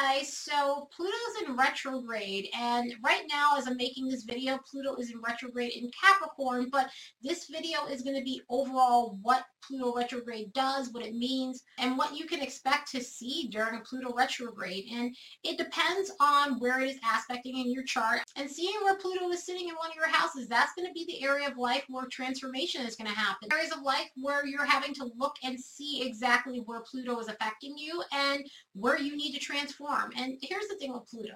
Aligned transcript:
guys, 0.00 0.32
so 0.32 0.88
Pluto's 0.94 1.42
in 1.46 1.56
retrograde 1.56 2.48
and 2.58 2.94
right 3.04 3.24
now 3.28 3.56
as 3.58 3.66
I'm 3.66 3.76
making 3.76 4.08
this 4.08 4.22
video, 4.22 4.58
Pluto 4.70 4.96
is 4.96 5.10
in 5.10 5.20
retrograde 5.20 5.72
in 5.72 5.90
Capricorn, 6.02 6.68
but 6.70 6.88
this 7.22 7.46
video 7.46 7.84
is 7.86 8.02
going 8.02 8.16
to 8.16 8.24
be 8.24 8.40
overall 8.48 9.18
what 9.22 9.44
Pluto 9.66 9.94
retrograde 9.94 10.52
does, 10.52 10.92
what 10.92 11.04
it 11.04 11.14
means, 11.14 11.62
and 11.78 11.96
what 11.96 12.16
you 12.16 12.26
can 12.26 12.42
expect 12.42 12.90
to 12.92 13.02
see 13.02 13.48
during 13.50 13.76
a 13.76 13.80
Pluto 13.80 14.12
retrograde. 14.14 14.84
And 14.92 15.14
it 15.44 15.58
depends 15.58 16.10
on 16.20 16.58
where 16.58 16.80
it 16.80 16.88
is 16.88 16.98
aspecting 17.04 17.58
in 17.58 17.72
your 17.72 17.84
chart. 17.84 18.20
And 18.36 18.50
seeing 18.50 18.74
where 18.82 18.96
Pluto 18.96 19.28
is 19.30 19.44
sitting 19.44 19.68
in 19.68 19.74
one 19.74 19.90
of 19.90 19.96
your 19.96 20.08
houses, 20.08 20.48
that's 20.48 20.72
going 20.74 20.88
to 20.88 20.92
be 20.92 21.04
the 21.06 21.24
area 21.24 21.48
of 21.48 21.56
life 21.56 21.84
where 21.88 22.06
transformation 22.10 22.84
is 22.86 22.96
going 22.96 23.10
to 23.10 23.16
happen. 23.16 23.48
Areas 23.52 23.72
of 23.72 23.82
life 23.82 24.08
where 24.16 24.46
you're 24.46 24.64
having 24.64 24.94
to 24.94 25.10
look 25.16 25.36
and 25.42 25.58
see 25.58 26.02
exactly 26.02 26.58
where 26.66 26.82
Pluto 26.82 27.18
is 27.20 27.28
affecting 27.28 27.76
you 27.76 28.02
and 28.12 28.44
where 28.74 28.98
you 28.98 29.16
need 29.16 29.32
to 29.32 29.40
transform. 29.40 30.12
And 30.16 30.38
here's 30.42 30.68
the 30.68 30.76
thing 30.76 30.92
with 30.92 31.08
Pluto. 31.08 31.34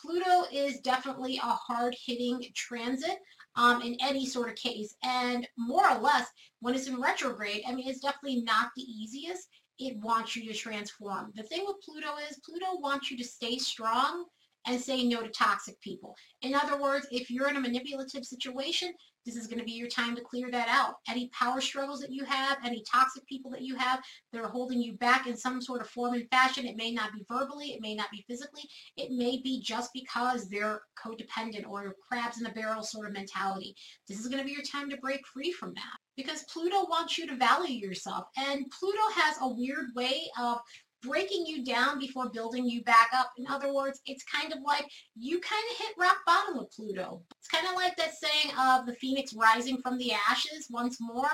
Pluto 0.00 0.46
is 0.52 0.80
definitely 0.80 1.38
a 1.38 1.40
hard-hitting 1.40 2.44
transit 2.54 3.18
um, 3.58 3.82
in 3.82 3.96
any 4.00 4.24
sort 4.24 4.48
of 4.48 4.54
case. 4.54 4.94
And 5.02 5.46
more 5.58 5.90
or 5.90 5.98
less, 5.98 6.28
when 6.60 6.74
it's 6.74 6.86
in 6.86 7.00
retrograde, 7.00 7.62
I 7.68 7.74
mean, 7.74 7.88
it's 7.88 8.00
definitely 8.00 8.42
not 8.42 8.70
the 8.76 8.82
easiest. 8.82 9.48
It 9.78 9.98
wants 9.98 10.34
you 10.34 10.50
to 10.50 10.56
transform. 10.56 11.32
The 11.36 11.42
thing 11.42 11.64
with 11.66 11.82
Pluto 11.84 12.08
is 12.30 12.40
Pluto 12.46 12.78
wants 12.80 13.10
you 13.10 13.18
to 13.18 13.24
stay 13.24 13.58
strong 13.58 14.24
and 14.66 14.80
say 14.80 15.04
no 15.04 15.22
to 15.22 15.28
toxic 15.28 15.80
people. 15.80 16.14
In 16.42 16.54
other 16.54 16.80
words, 16.80 17.06
if 17.10 17.30
you're 17.30 17.48
in 17.48 17.56
a 17.56 17.60
manipulative 17.60 18.24
situation, 18.24 18.92
this 19.24 19.36
is 19.36 19.46
going 19.46 19.58
to 19.58 19.64
be 19.64 19.72
your 19.72 19.88
time 19.88 20.16
to 20.16 20.22
clear 20.22 20.50
that 20.50 20.68
out. 20.68 20.94
Any 21.08 21.28
power 21.38 21.60
struggles 21.60 22.00
that 22.00 22.12
you 22.12 22.24
have, 22.24 22.58
any 22.64 22.82
toxic 22.90 23.26
people 23.26 23.50
that 23.50 23.62
you 23.62 23.76
have 23.76 24.00
that 24.32 24.40
are 24.40 24.48
holding 24.48 24.80
you 24.80 24.94
back 24.94 25.26
in 25.26 25.36
some 25.36 25.60
sort 25.60 25.80
of 25.80 25.88
form 25.88 26.14
and 26.14 26.28
fashion, 26.30 26.66
it 26.66 26.76
may 26.76 26.92
not 26.92 27.12
be 27.12 27.24
verbally, 27.28 27.68
it 27.68 27.80
may 27.80 27.94
not 27.94 28.10
be 28.10 28.24
physically, 28.28 28.62
it 28.96 29.10
may 29.10 29.40
be 29.42 29.60
just 29.60 29.90
because 29.92 30.48
they're 30.48 30.80
codependent 31.04 31.66
or 31.68 31.94
crabs 32.08 32.40
in 32.40 32.46
a 32.46 32.52
barrel 32.52 32.82
sort 32.82 33.06
of 33.06 33.12
mentality. 33.12 33.74
This 34.08 34.20
is 34.20 34.28
going 34.28 34.40
to 34.40 34.46
be 34.46 34.52
your 34.52 34.62
time 34.62 34.90
to 34.90 34.96
break 34.96 35.26
free 35.26 35.52
from 35.52 35.74
that 35.74 35.98
because 36.16 36.44
Pluto 36.52 36.86
wants 36.88 37.16
you 37.16 37.26
to 37.28 37.36
value 37.36 37.74
yourself. 37.74 38.24
And 38.36 38.66
Pluto 38.78 39.02
has 39.14 39.36
a 39.40 39.48
weird 39.48 39.86
way 39.94 40.22
of 40.40 40.58
breaking 41.02 41.46
you 41.46 41.64
down 41.64 41.98
before 41.98 42.30
building 42.30 42.66
you 42.66 42.82
back 42.82 43.10
up. 43.14 43.30
In 43.38 43.46
other 43.46 43.72
words, 43.72 44.00
it's 44.06 44.24
kind 44.24 44.52
of 44.52 44.58
like 44.64 44.86
you 45.16 45.40
kind 45.40 45.64
of 45.70 45.78
hit 45.78 45.94
rock 45.98 46.16
bottom 46.26 46.58
with 46.58 46.72
Pluto. 46.72 47.22
It's 47.38 47.48
kind 47.48 47.66
of 47.66 47.74
like 47.74 47.96
that 47.96 48.14
saying 48.14 48.54
of 48.58 48.86
the 48.86 48.94
phoenix 48.94 49.34
rising 49.34 49.78
from 49.82 49.98
the 49.98 50.12
ashes 50.28 50.68
once 50.70 50.98
more. 51.00 51.30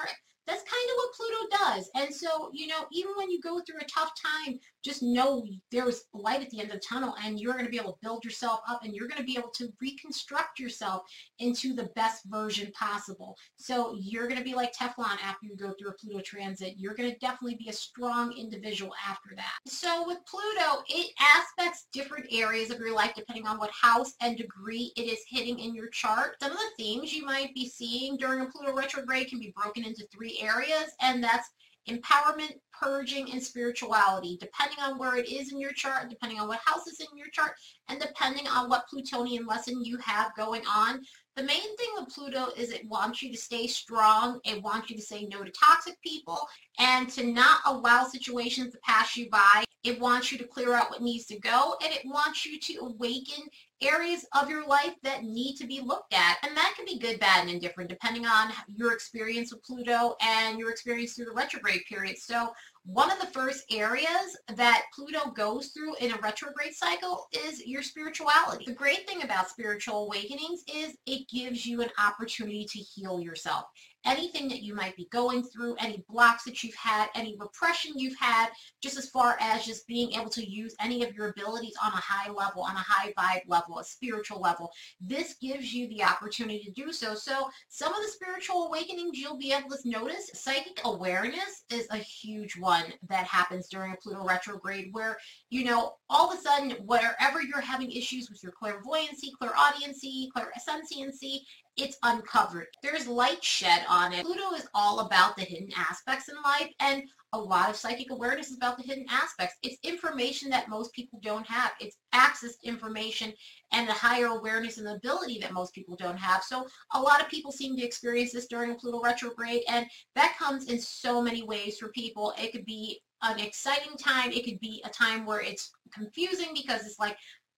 That's 0.47 0.63
kind 0.63 0.91
of 0.91 0.97
what 0.97 1.15
Pluto 1.15 1.65
does. 1.65 1.91
And 1.97 2.15
so, 2.15 2.51
you 2.53 2.67
know, 2.67 2.85
even 2.93 3.13
when 3.17 3.31
you 3.31 3.41
go 3.41 3.61
through 3.61 3.81
a 3.81 3.85
tough 3.85 4.11
time, 4.23 4.59
just 4.85 5.03
know 5.03 5.47
there's 5.73 6.05
light 6.13 6.43
at 6.43 6.51
the 6.51 6.61
end 6.61 6.71
of 6.71 6.77
the 6.77 6.87
tunnel 6.87 7.17
and 7.25 7.41
you're 7.41 7.55
going 7.55 7.65
to 7.65 7.71
be 7.71 7.79
able 7.79 7.93
to 7.93 7.99
build 8.03 8.25
yourself 8.25 8.61
up 8.69 8.85
and 8.85 8.95
you're 8.95 9.09
going 9.09 9.21
to 9.21 9.27
be 9.27 9.37
able 9.39 9.51
to 9.51 9.73
reconstruct 9.81 10.59
yourself 10.59 11.03
into 11.39 11.75
the 11.75 11.89
best 11.97 12.25
version 12.27 12.71
possible. 12.73 13.37
So 13.57 13.97
you're 13.99 14.29
going 14.29 14.39
to 14.39 14.45
be 14.45 14.55
like 14.55 14.75
Teflon 14.75 15.17
after 15.23 15.47
you 15.47 15.57
go 15.57 15.73
through 15.79 15.91
a 15.91 15.95
Pluto 15.95 16.21
transit. 16.21 16.75
You're 16.77 16.95
going 16.95 17.11
to 17.11 17.19
definitely 17.19 17.57
be 17.57 17.71
a 17.71 17.73
strong 17.73 18.33
individual 18.33 18.93
after 19.07 19.31
that. 19.37 19.55
So 19.67 20.07
with 20.07 20.19
Pluto, 20.27 20.83
it 20.89 21.13
aspects 21.21 21.87
different 21.93 22.27
areas 22.31 22.71
of 22.71 22.79
your 22.79 22.95
life 22.95 23.13
depending 23.17 23.47
on 23.47 23.59
what 23.59 23.71
house 23.71 24.13
and 24.21 24.37
degree 24.37 24.93
it 24.97 25.03
is 25.03 25.21
hitting 25.29 25.59
in 25.59 25.75
your 25.75 25.89
chart. 25.89 26.37
Some 26.43 26.53
of 26.53 26.59
the 26.59 26.83
themes 26.83 27.13
you 27.13 27.25
might 27.25 27.55
be 27.55 27.69
seeing 27.69 28.17
during 28.17 28.43
a 28.43 28.47
Pluto 28.47 28.75
retrograde 28.75 29.29
can 29.29 29.41
be 29.41 29.55
broken 29.57 29.85
into 29.85 30.07
three 30.13 30.39
areas 30.43 30.91
and 31.01 31.23
that's 31.23 31.49
empowerment, 31.89 32.55
purging, 32.81 33.31
and 33.33 33.43
spirituality, 33.43 34.37
depending 34.41 34.79
on 34.81 34.99
where 34.99 35.17
it 35.17 35.29
is 35.29 35.53
in 35.53 35.61
your 35.61 35.73
chart, 35.73 36.11
depending 36.11 36.41
on 36.41 36.49
what 36.49 36.61
house 36.65 36.87
is 36.87 37.01
in 37.01 37.17
your 37.17 37.29
chart, 37.33 37.53
and 37.89 38.01
depending 38.01 38.47
on 38.49 38.69
what 38.69 38.89
Plutonian 38.89 39.47
lesson 39.47 39.85
you 39.85 39.99
have 39.99 40.35
going 40.37 40.63
on. 40.67 41.01
The 41.37 41.43
main 41.43 41.77
thing 41.77 41.89
with 41.97 42.15
Pluto 42.15 42.51
is 42.57 42.71
it 42.71 42.89
wants 42.89 43.21
you 43.21 43.33
to 43.33 43.37
stay 43.37 43.67
strong. 43.67 44.39
It 44.45 44.63
wants 44.63 44.89
you 44.89 44.97
to 44.97 45.03
say 45.03 45.25
no 45.25 45.43
to 45.43 45.51
toxic 45.51 46.01
people 46.01 46.47
and 46.79 47.09
to 47.11 47.27
not 47.27 47.59
allow 47.67 48.05
situations 48.05 48.73
to 48.73 48.79
pass 48.85 49.17
you 49.17 49.29
by. 49.31 49.65
It 49.83 50.01
wants 50.01 50.31
you 50.31 50.39
to 50.39 50.47
clear 50.47 50.75
out 50.75 50.91
what 50.91 51.03
needs 51.03 51.27
to 51.27 51.39
go 51.39 51.75
and 51.83 51.93
it 51.93 52.03
wants 52.07 52.47
you 52.47 52.59
to 52.59 52.87
awaken 52.87 53.45
areas 53.83 54.25
of 54.41 54.49
your 54.49 54.67
life 54.67 54.95
that 55.03 55.25
need 55.25 55.57
to 55.57 55.67
be 55.67 55.81
looked 55.81 56.15
at. 56.15 56.39
And 56.43 56.57
that 56.57 56.75
can 56.77 56.87
be 56.87 56.99
good, 56.99 57.21
bad, 57.21 57.43
and 57.43 57.51
indifferent 57.51 57.91
depending 57.91 58.25
on 58.27 58.53
your 58.69 58.93
experience 58.93 59.53
with 59.53 59.63
Pluto 59.65 60.15
and 60.23 60.59
your 60.59 60.71
experience 60.71 61.15
through 61.15 61.27
the 61.27 61.33
retrograde 61.33 61.83
period. 61.87 62.17
So 62.17 62.51
one 62.85 63.11
of 63.11 63.19
the 63.19 63.27
first 63.27 63.65
areas 63.73 64.37
that 64.57 64.85
Pluto 64.95 65.31
goes 65.31 65.69
through 65.69 65.95
in 65.97 66.13
a 66.13 66.19
retrograde 66.19 66.75
cycle 66.75 67.27
is 67.47 67.67
your 67.67 67.83
spirituality. 67.83 68.67
The 68.67 68.75
great 68.75 69.09
thing 69.09 69.23
about 69.23 69.49
spiritual 69.49 70.05
awakenings 70.05 70.63
is 70.73 70.97
it 71.07 71.27
gives 71.29 71.65
you 71.65 71.81
an 71.81 71.89
opportunity 71.99 72.67
to 72.71 72.79
heal 72.79 73.21
yourself 73.21 73.65
anything 74.05 74.49
that 74.49 74.63
you 74.63 74.75
might 74.75 74.97
be 74.97 75.09
going 75.11 75.43
through, 75.43 75.77
any 75.79 76.05
blocks 76.09 76.45
that 76.45 76.63
you've 76.63 76.75
had, 76.75 77.09
any 77.15 77.37
repression 77.39 77.93
you've 77.97 78.19
had, 78.19 78.51
just 78.83 78.97
as 78.97 79.09
far 79.11 79.37
as 79.41 79.65
just 79.65 79.87
being 79.87 80.13
able 80.13 80.31
to 80.31 80.45
use 80.45 80.75
any 80.81 81.05
of 81.05 81.15
your 81.15 81.29
abilities 81.29 81.75
on 81.83 81.93
a 81.93 81.97
high 81.97 82.31
level, 82.31 82.63
on 82.63 82.77
a 82.77 82.85
high 82.87 83.13
vibe 83.19 83.43
level, 83.47 83.79
a 83.79 83.85
spiritual 83.85 84.41
level. 84.41 84.71
This 85.01 85.35
gives 85.41 85.73
you 85.73 85.89
the 85.89 86.03
opportunity 86.03 86.61
to 86.65 86.71
do 86.71 86.93
so. 86.93 87.15
So 87.15 87.49
some 87.69 87.95
of 87.95 88.03
the 88.03 88.09
spiritual 88.09 88.67
awakenings 88.67 89.19
you'll 89.19 89.39
be 89.39 89.53
able 89.53 89.71
to 89.71 89.89
notice, 89.89 90.31
psychic 90.35 90.81
awareness 90.85 91.65
is 91.73 91.87
a 91.91 91.97
huge 91.97 92.57
one 92.59 92.85
that 93.09 93.27
happens 93.27 93.69
during 93.69 93.93
a 93.93 93.97
Pluto 93.97 94.25
retrograde 94.25 94.89
where, 94.93 95.17
you 95.55 95.63
know, 95.63 95.95
all 96.11 96.33
of 96.33 96.37
a 96.37 96.43
sudden, 96.43 96.73
wherever 96.85 97.41
you're 97.41 97.61
having 97.61 97.93
issues 97.93 98.29
with 98.29 98.43
your 98.43 98.51
clairvoyancy, 98.51 99.31
clairaudiency, 99.41 100.29
clairsentiency, 100.37 101.43
it's 101.77 101.97
uncovered. 102.03 102.67
There's 102.83 103.07
light 103.07 103.43
shed 103.43 103.85
on 103.89 104.13
it. 104.13 104.25
Pluto 104.25 104.53
is 104.57 104.67
all 104.75 105.01
about 105.01 105.37
the 105.37 105.43
hidden 105.43 105.71
aspects 105.77 106.29
in 106.29 106.35
life 106.43 106.73
and 106.81 107.05
a 107.33 107.39
lot 107.39 107.71
of 107.71 107.77
psychic 107.77 108.11
awareness 108.11 108.51
is 108.51 108.57
about 108.57 108.77
the 108.79 108.85
hidden 108.85 109.07
aspects. 109.09 109.57
It's 109.63 109.77
information 109.83 110.51
that 110.51 110.69
most 110.69 110.93
people 110.93 111.21
don't 111.23 111.47
have. 111.47 111.73
It's 111.81 111.99
access 112.13 112.57
to 112.57 112.69
information 112.69 113.33
and 113.73 113.89
a 113.89 113.93
higher 113.93 114.27
awareness 114.27 114.79
and 114.79 114.89
ability 114.89 115.39
that 115.41 115.53
most 115.53 115.75
people 115.75 115.97
don't 115.97 116.17
have. 116.17 116.43
So 116.45 116.67
a 116.95 117.01
lot 117.01 117.21
of 117.21 117.29
people 117.29 117.51
seem 117.51 117.77
to 117.77 117.85
experience 117.85 118.33
this 118.33 118.47
during 118.47 118.75
Pluto 118.75 119.01
retrograde 119.01 119.63
and 119.69 119.87
that 120.17 120.37
comes 120.37 120.67
in 120.67 120.81
so 120.81 121.23
many 121.23 121.43
ways 121.43 121.79
for 121.79 121.89
people. 121.89 122.35
It 122.39 122.53
could 122.53 122.65
be 122.65 123.01
an 123.23 123.41
exciting 123.41 123.97
time. 123.97 124.33
It 124.33 124.45
could 124.45 124.61
be 124.61 124.83
a 124.85 124.91
time 124.91 125.25
where 125.27 125.41
it's 125.41 125.73
confusing 125.93 126.49
because 126.55 126.87
it's 126.87 126.99
like, 126.99 127.17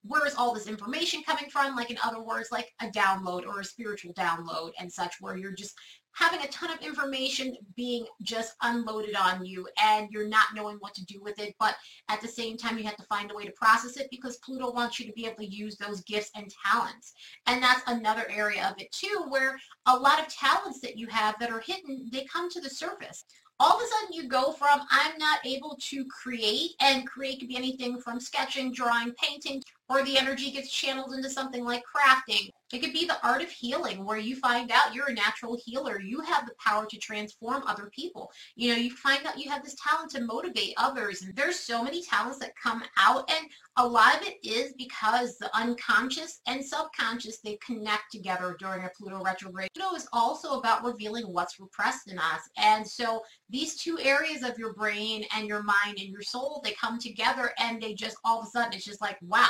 where 0.08 0.26
is 0.26 0.34
all 0.34 0.54
this 0.54 0.68
information 0.68 1.22
coming 1.24 1.50
from? 1.50 1.74
Like 1.74 1.90
in 1.90 1.98
other 2.04 2.22
words, 2.22 2.50
like 2.52 2.72
a 2.80 2.86
download 2.86 3.46
or 3.46 3.60
a 3.60 3.64
spiritual 3.64 4.14
download 4.14 4.70
and 4.78 4.92
such 4.92 5.16
where 5.20 5.36
you're 5.36 5.54
just 5.54 5.74
having 6.14 6.40
a 6.40 6.48
ton 6.48 6.70
of 6.70 6.80
information 6.80 7.54
being 7.76 8.06
just 8.22 8.54
unloaded 8.62 9.14
on 9.14 9.44
you 9.44 9.68
and 9.82 10.08
you're 10.10 10.28
not 10.28 10.46
knowing 10.54 10.76
what 10.78 10.94
to 10.94 11.04
do 11.04 11.20
with 11.22 11.38
it. 11.38 11.54
But 11.60 11.76
at 12.08 12.22
the 12.22 12.28
same 12.28 12.56
time, 12.56 12.78
you 12.78 12.84
have 12.84 12.96
to 12.96 13.02
find 13.04 13.30
a 13.30 13.34
way 13.34 13.44
to 13.44 13.52
process 13.52 13.98
it 13.98 14.08
because 14.10 14.38
Pluto 14.38 14.72
wants 14.72 14.98
you 14.98 15.06
to 15.06 15.12
be 15.12 15.26
able 15.26 15.36
to 15.36 15.46
use 15.46 15.76
those 15.76 16.00
gifts 16.02 16.30
and 16.34 16.50
talents. 16.64 17.12
And 17.46 17.62
that's 17.62 17.82
another 17.86 18.26
area 18.30 18.66
of 18.66 18.80
it 18.80 18.90
too, 18.92 19.26
where 19.28 19.58
a 19.86 19.96
lot 19.96 20.20
of 20.20 20.28
talents 20.28 20.80
that 20.80 20.96
you 20.96 21.06
have 21.08 21.34
that 21.38 21.50
are 21.50 21.60
hidden, 21.60 22.08
they 22.10 22.24
come 22.24 22.48
to 22.50 22.60
the 22.60 22.70
surface 22.70 23.24
all 23.58 23.76
of 23.76 23.82
a 23.82 23.86
sudden 23.86 24.12
you 24.12 24.28
go 24.28 24.52
from 24.52 24.80
I'm 24.90 25.16
not 25.18 25.38
able 25.44 25.76
to 25.80 26.04
create, 26.06 26.72
and 26.80 27.06
create 27.06 27.40
could 27.40 27.48
be 27.48 27.56
anything 27.56 28.00
from 28.00 28.20
sketching, 28.20 28.72
drawing, 28.72 29.12
painting, 29.14 29.62
or 29.88 30.02
the 30.04 30.18
energy 30.18 30.50
gets 30.50 30.70
channeled 30.70 31.14
into 31.14 31.30
something 31.30 31.64
like 31.64 31.82
crafting. 31.84 32.50
It 32.72 32.80
could 32.80 32.92
be 32.92 33.06
the 33.06 33.24
art 33.24 33.42
of 33.42 33.50
healing 33.50 34.04
where 34.04 34.18
you 34.18 34.36
find 34.36 34.70
out 34.72 34.94
you're 34.94 35.08
a 35.08 35.14
natural 35.14 35.58
healer. 35.64 36.00
You 36.00 36.20
have 36.20 36.46
the 36.46 36.54
power 36.64 36.86
to 36.86 36.98
transform 36.98 37.62
other 37.66 37.90
people. 37.94 38.30
You 38.56 38.70
know, 38.70 38.76
you 38.76 38.90
find 38.90 39.24
out 39.24 39.38
you 39.38 39.50
have 39.50 39.62
this 39.62 39.76
talent 39.82 40.10
to 40.12 40.22
motivate 40.22 40.74
others. 40.76 41.22
And 41.22 41.34
there's 41.36 41.58
so 41.58 41.82
many 41.82 42.02
talents 42.02 42.38
that 42.38 42.52
come 42.60 42.82
out 42.96 43.30
and 43.30 43.46
a 43.78 43.86
lot 43.86 44.16
of 44.16 44.26
it 44.26 44.38
is 44.42 44.72
because 44.78 45.36
the 45.36 45.54
unconscious 45.54 46.40
and 46.46 46.64
subconscious, 46.64 47.38
they 47.38 47.58
connect 47.64 48.10
together 48.10 48.56
during 48.58 48.84
a 48.84 48.90
Pluto 48.96 49.22
retrograde. 49.22 49.68
Pluto 49.76 49.94
is 49.94 50.08
also 50.14 50.58
about 50.58 50.82
revealing 50.82 51.24
what's 51.24 51.60
repressed 51.60 52.10
in 52.10 52.18
us. 52.18 52.40
And 52.56 52.86
so 52.86 53.22
these 53.50 53.76
two 53.76 53.98
areas 54.00 54.42
of 54.42 54.58
your 54.58 54.72
brain 54.72 55.24
and 55.34 55.46
your 55.46 55.62
mind 55.62 55.98
and 55.98 56.08
your 56.08 56.22
soul, 56.22 56.62
they 56.64 56.72
come 56.72 56.98
together 56.98 57.52
and 57.58 57.80
they 57.80 57.92
just 57.92 58.16
all 58.24 58.40
of 58.40 58.46
a 58.46 58.50
sudden, 58.50 58.72
it's 58.72 58.84
just 58.84 59.02
like, 59.02 59.18
wow, 59.20 59.46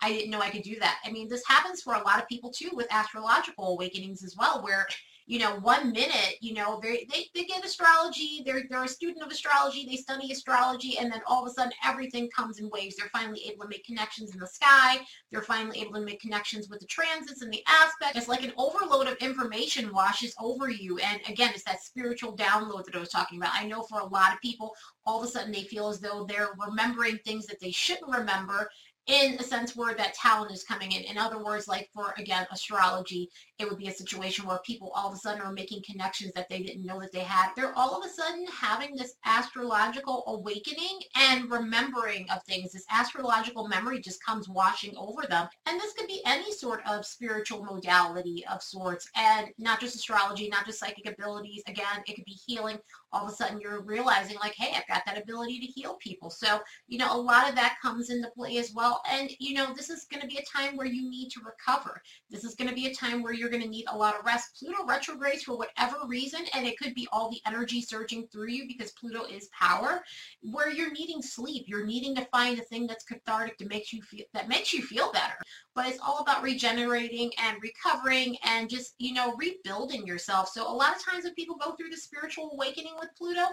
I 0.00 0.10
didn't 0.12 0.30
know 0.30 0.40
I 0.40 0.50
could 0.50 0.62
do 0.62 0.78
that. 0.80 0.98
I 1.04 1.10
mean, 1.10 1.28
this 1.28 1.42
happens 1.46 1.82
for 1.82 1.94
a 1.94 2.02
lot 2.02 2.20
of 2.20 2.28
people 2.28 2.50
too 2.50 2.70
with 2.72 2.86
astrological 2.90 3.72
awakenings 3.72 4.22
as 4.22 4.36
well, 4.36 4.62
where, 4.62 4.86
you 5.26 5.38
know, 5.38 5.56
one 5.60 5.92
minute, 5.92 6.36
you 6.40 6.54
know, 6.54 6.80
they, 6.82 7.06
they, 7.34 7.44
get 7.44 7.64
astrology, 7.64 8.42
they're, 8.46 8.62
they're 8.70 8.84
a 8.84 8.88
student 8.88 9.22
of 9.22 9.30
astrology, 9.30 9.86
they 9.86 9.96
study 9.96 10.32
astrology, 10.32 10.96
and 10.98 11.12
then 11.12 11.20
all 11.26 11.44
of 11.44 11.50
a 11.50 11.52
sudden 11.52 11.72
everything 11.84 12.30
comes 12.34 12.60
in 12.60 12.70
waves. 12.70 12.96
They're 12.96 13.10
finally 13.12 13.42
able 13.46 13.64
to 13.64 13.68
make 13.68 13.84
connections 13.84 14.32
in 14.32 14.40
the 14.40 14.46
sky. 14.46 15.00
They're 15.30 15.42
finally 15.42 15.80
able 15.80 15.94
to 15.94 16.00
make 16.00 16.20
connections 16.20 16.68
with 16.70 16.80
the 16.80 16.86
transits 16.86 17.42
and 17.42 17.52
the 17.52 17.62
aspects. 17.66 18.16
It's 18.16 18.28
like 18.28 18.42
an 18.42 18.54
overload 18.56 19.06
of 19.06 19.16
information 19.16 19.92
washes 19.92 20.34
over 20.40 20.70
you. 20.70 20.98
And 20.98 21.20
again, 21.28 21.50
it's 21.54 21.64
that 21.64 21.82
spiritual 21.82 22.34
download 22.34 22.84
that 22.86 22.96
I 22.96 23.00
was 23.00 23.10
talking 23.10 23.38
about. 23.38 23.52
I 23.52 23.66
know 23.66 23.82
for 23.82 24.00
a 24.00 24.06
lot 24.06 24.32
of 24.32 24.40
people, 24.40 24.72
all 25.04 25.22
of 25.22 25.28
a 25.28 25.30
sudden 25.30 25.52
they 25.52 25.62
feel 25.64 25.88
as 25.88 26.00
though 26.00 26.24
they're 26.24 26.54
remembering 26.58 27.18
things 27.18 27.46
that 27.46 27.60
they 27.60 27.70
shouldn't 27.70 28.10
remember 28.10 28.70
in 29.08 29.34
a 29.38 29.42
sense 29.42 29.74
where 29.74 29.94
that 29.94 30.14
talent 30.14 30.52
is 30.52 30.62
coming 30.62 30.92
in. 30.92 31.02
In 31.02 31.18
other 31.18 31.42
words, 31.42 31.66
like 31.66 31.88
for, 31.94 32.14
again, 32.18 32.46
astrology, 32.52 33.28
it 33.58 33.68
would 33.68 33.78
be 33.78 33.88
a 33.88 33.92
situation 33.92 34.46
where 34.46 34.58
people 34.64 34.92
all 34.94 35.08
of 35.08 35.14
a 35.14 35.16
sudden 35.16 35.42
are 35.42 35.52
making 35.52 35.82
connections 35.82 36.32
that 36.34 36.48
they 36.48 36.62
didn't 36.62 36.86
know 36.86 37.00
that 37.00 37.12
they 37.12 37.20
had. 37.20 37.50
They're 37.56 37.76
all 37.76 37.96
of 37.96 38.06
a 38.06 38.08
sudden 38.08 38.46
having 38.46 38.94
this 38.94 39.14
astrological 39.24 40.22
awakening 40.28 41.00
and 41.16 41.50
remembering 41.50 42.30
of 42.30 42.42
things. 42.44 42.72
This 42.72 42.86
astrological 42.90 43.66
memory 43.66 44.00
just 44.00 44.24
comes 44.24 44.48
washing 44.48 44.96
over 44.96 45.22
them. 45.28 45.48
And 45.66 45.80
this 45.80 45.92
could 45.92 46.06
be 46.06 46.22
any 46.24 46.52
sort 46.52 46.82
of 46.88 47.04
spiritual 47.04 47.64
modality 47.64 48.44
of 48.50 48.62
sorts 48.62 49.08
and 49.16 49.48
not 49.58 49.80
just 49.80 49.96
astrology, 49.96 50.48
not 50.48 50.64
just 50.64 50.78
psychic 50.78 51.08
abilities. 51.08 51.62
Again, 51.66 52.02
it 52.06 52.14
could 52.14 52.24
be 52.24 52.38
healing. 52.46 52.78
All 53.12 53.26
of 53.26 53.32
a 53.32 53.34
sudden 53.34 53.60
you're 53.60 53.82
realizing 53.82 54.36
like, 54.36 54.54
hey, 54.54 54.74
I've 54.76 54.86
got 54.86 55.02
that 55.06 55.20
ability 55.20 55.58
to 55.60 55.66
heal 55.66 55.94
people. 55.94 56.30
So, 56.30 56.60
you 56.86 56.98
know, 56.98 57.12
a 57.12 57.18
lot 57.18 57.48
of 57.48 57.56
that 57.56 57.78
comes 57.82 58.10
into 58.10 58.30
play 58.36 58.58
as 58.58 58.72
well 58.72 59.02
and, 59.10 59.30
you 59.40 59.54
know, 59.54 59.74
this 59.74 59.90
is 59.90 60.04
going 60.04 60.20
to 60.20 60.28
be 60.28 60.38
a 60.38 60.44
time 60.44 60.76
where 60.76 60.86
you 60.86 61.08
need 61.10 61.30
to 61.30 61.40
recover. 61.40 62.00
This 62.30 62.44
is 62.44 62.54
going 62.54 62.68
to 62.68 62.74
be 62.74 62.86
a 62.86 62.94
time 62.94 63.22
where 63.22 63.32
you're 63.32 63.47
going 63.50 63.62
to 63.62 63.68
need 63.68 63.86
a 63.88 63.96
lot 63.96 64.18
of 64.18 64.24
rest. 64.24 64.56
Pluto 64.58 64.84
retrogrades 64.86 65.42
for 65.42 65.56
whatever 65.56 65.96
reason, 66.06 66.40
and 66.54 66.66
it 66.66 66.78
could 66.78 66.94
be 66.94 67.08
all 67.12 67.30
the 67.30 67.40
energy 67.46 67.80
surging 67.80 68.26
through 68.28 68.48
you 68.48 68.66
because 68.66 68.92
Pluto 68.92 69.24
is 69.24 69.48
power, 69.58 70.02
where 70.42 70.70
you're 70.70 70.92
needing 70.92 71.22
sleep. 71.22 71.64
You're 71.66 71.86
needing 71.86 72.14
to 72.16 72.24
find 72.26 72.58
a 72.58 72.62
thing 72.62 72.86
that's 72.86 73.04
cathartic 73.04 73.58
to 73.58 73.66
make 73.66 73.92
you 73.92 74.02
feel, 74.02 74.24
that 74.34 74.48
makes 74.48 74.72
you 74.72 74.82
feel 74.82 75.12
better. 75.12 75.34
But 75.74 75.86
it's 75.86 76.00
all 76.00 76.18
about 76.18 76.42
regenerating 76.42 77.30
and 77.38 77.58
recovering 77.62 78.36
and 78.44 78.68
just, 78.68 78.94
you 78.98 79.14
know, 79.14 79.34
rebuilding 79.36 80.06
yourself. 80.06 80.48
So 80.48 80.68
a 80.68 80.72
lot 80.72 80.96
of 80.96 81.04
times 81.04 81.24
when 81.24 81.34
people 81.34 81.56
go 81.56 81.72
through 81.72 81.90
the 81.90 81.96
spiritual 81.96 82.50
awakening 82.52 82.94
with 82.98 83.10
Pluto, 83.16 83.46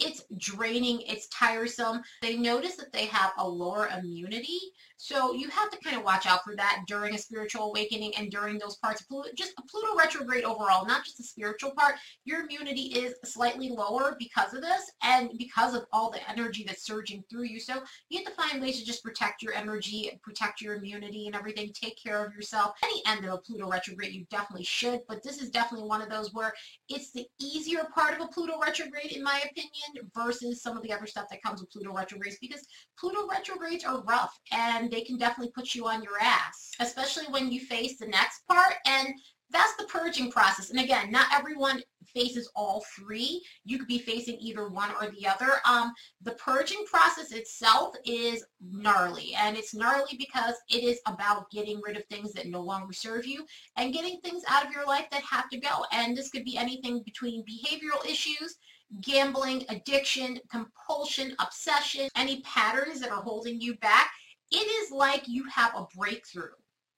it's 0.00 0.24
draining, 0.38 1.02
it's 1.02 1.28
tiresome. 1.28 2.02
They 2.20 2.36
notice 2.36 2.76
that 2.76 2.92
they 2.92 3.06
have 3.06 3.32
a 3.38 3.48
lower 3.48 3.88
immunity. 3.96 4.58
So 5.04 5.34
you 5.34 5.50
have 5.50 5.68
to 5.68 5.76
kind 5.80 5.98
of 5.98 6.02
watch 6.02 6.24
out 6.24 6.42
for 6.44 6.56
that 6.56 6.84
during 6.86 7.14
a 7.14 7.18
spiritual 7.18 7.64
awakening 7.64 8.14
and 8.16 8.30
during 8.30 8.58
those 8.58 8.76
parts 8.76 9.02
of 9.02 9.08
Pluto, 9.08 9.28
Pluto 9.68 9.94
retrograde 9.98 10.44
overall, 10.44 10.86
not 10.86 11.04
just 11.04 11.18
the 11.18 11.24
spiritual 11.24 11.72
part. 11.72 11.96
Your 12.24 12.44
immunity 12.44 12.84
is 12.84 13.14
slightly 13.22 13.68
lower 13.68 14.16
because 14.18 14.54
of 14.54 14.62
this 14.62 14.90
and 15.02 15.28
because 15.36 15.74
of 15.74 15.84
all 15.92 16.10
the 16.10 16.26
energy 16.30 16.64
that's 16.66 16.86
surging 16.86 17.22
through 17.28 17.44
you. 17.44 17.60
So 17.60 17.82
you 18.08 18.16
have 18.16 18.34
to 18.34 18.42
find 18.42 18.62
ways 18.62 18.80
to 18.80 18.86
just 18.86 19.04
protect 19.04 19.42
your 19.42 19.52
energy, 19.52 20.18
protect 20.22 20.62
your 20.62 20.76
immunity 20.76 21.26
and 21.26 21.36
everything, 21.36 21.70
take 21.74 22.02
care 22.02 22.24
of 22.24 22.32
yourself. 22.32 22.72
Any 22.82 23.02
end 23.06 23.26
of 23.26 23.32
a 23.34 23.36
Pluto 23.36 23.68
retrograde, 23.68 24.14
you 24.14 24.24
definitely 24.30 24.64
should, 24.64 25.00
but 25.06 25.22
this 25.22 25.36
is 25.36 25.50
definitely 25.50 25.86
one 25.86 26.00
of 26.00 26.08
those 26.08 26.32
where 26.32 26.54
it's 26.88 27.12
the 27.12 27.26
easier 27.38 27.86
part 27.94 28.14
of 28.14 28.22
a 28.24 28.28
Pluto 28.28 28.58
retrograde, 28.58 29.12
in 29.12 29.22
my 29.22 29.42
opinion, 29.44 30.10
versus 30.14 30.62
some 30.62 30.78
of 30.78 30.82
the 30.82 30.94
other 30.94 31.06
stuff 31.06 31.26
that 31.28 31.42
comes 31.42 31.60
with 31.60 31.70
Pluto 31.70 31.92
retrogrades 31.92 32.38
because 32.40 32.66
Pluto 32.98 33.28
retrogrades 33.28 33.84
are 33.84 34.02
rough 34.04 34.40
and 34.50 34.93
they 34.94 35.02
can 35.02 35.18
definitely 35.18 35.52
put 35.52 35.74
you 35.74 35.86
on 35.88 36.02
your 36.02 36.20
ass, 36.20 36.70
especially 36.80 37.24
when 37.30 37.50
you 37.50 37.60
face 37.60 37.98
the 37.98 38.06
next 38.06 38.46
part. 38.46 38.74
And 38.86 39.08
that's 39.50 39.76
the 39.76 39.84
purging 39.84 40.30
process. 40.30 40.70
And 40.70 40.80
again, 40.80 41.10
not 41.10 41.26
everyone 41.32 41.82
faces 42.12 42.50
all 42.54 42.84
three. 42.96 43.42
You 43.64 43.78
could 43.78 43.88
be 43.88 43.98
facing 43.98 44.38
either 44.40 44.68
one 44.68 44.90
or 45.00 45.10
the 45.10 45.26
other. 45.26 45.60
Um, 45.66 45.92
the 46.22 46.32
purging 46.32 46.84
process 46.86 47.32
itself 47.32 47.94
is 48.04 48.44
gnarly. 48.60 49.34
And 49.34 49.56
it's 49.56 49.74
gnarly 49.74 50.16
because 50.18 50.54
it 50.70 50.84
is 50.84 51.00
about 51.06 51.50
getting 51.50 51.80
rid 51.86 51.96
of 51.96 52.04
things 52.06 52.32
that 52.32 52.46
no 52.46 52.60
longer 52.60 52.92
serve 52.92 53.26
you 53.26 53.44
and 53.76 53.92
getting 53.92 54.20
things 54.20 54.42
out 54.48 54.66
of 54.66 54.72
your 54.72 54.86
life 54.86 55.06
that 55.10 55.22
have 55.22 55.48
to 55.50 55.58
go. 55.58 55.84
And 55.92 56.16
this 56.16 56.30
could 56.30 56.44
be 56.44 56.56
anything 56.56 57.02
between 57.04 57.44
behavioral 57.44 58.04
issues, 58.08 58.56
gambling, 59.02 59.64
addiction, 59.68 60.40
compulsion, 60.50 61.34
obsession, 61.38 62.08
any 62.16 62.40
patterns 62.42 63.00
that 63.00 63.10
are 63.10 63.22
holding 63.22 63.60
you 63.60 63.76
back. 63.76 64.10
It 64.50 64.56
is 64.56 64.90
like 64.90 65.26
you 65.26 65.44
have 65.48 65.74
a 65.74 65.86
breakthrough 65.96 66.50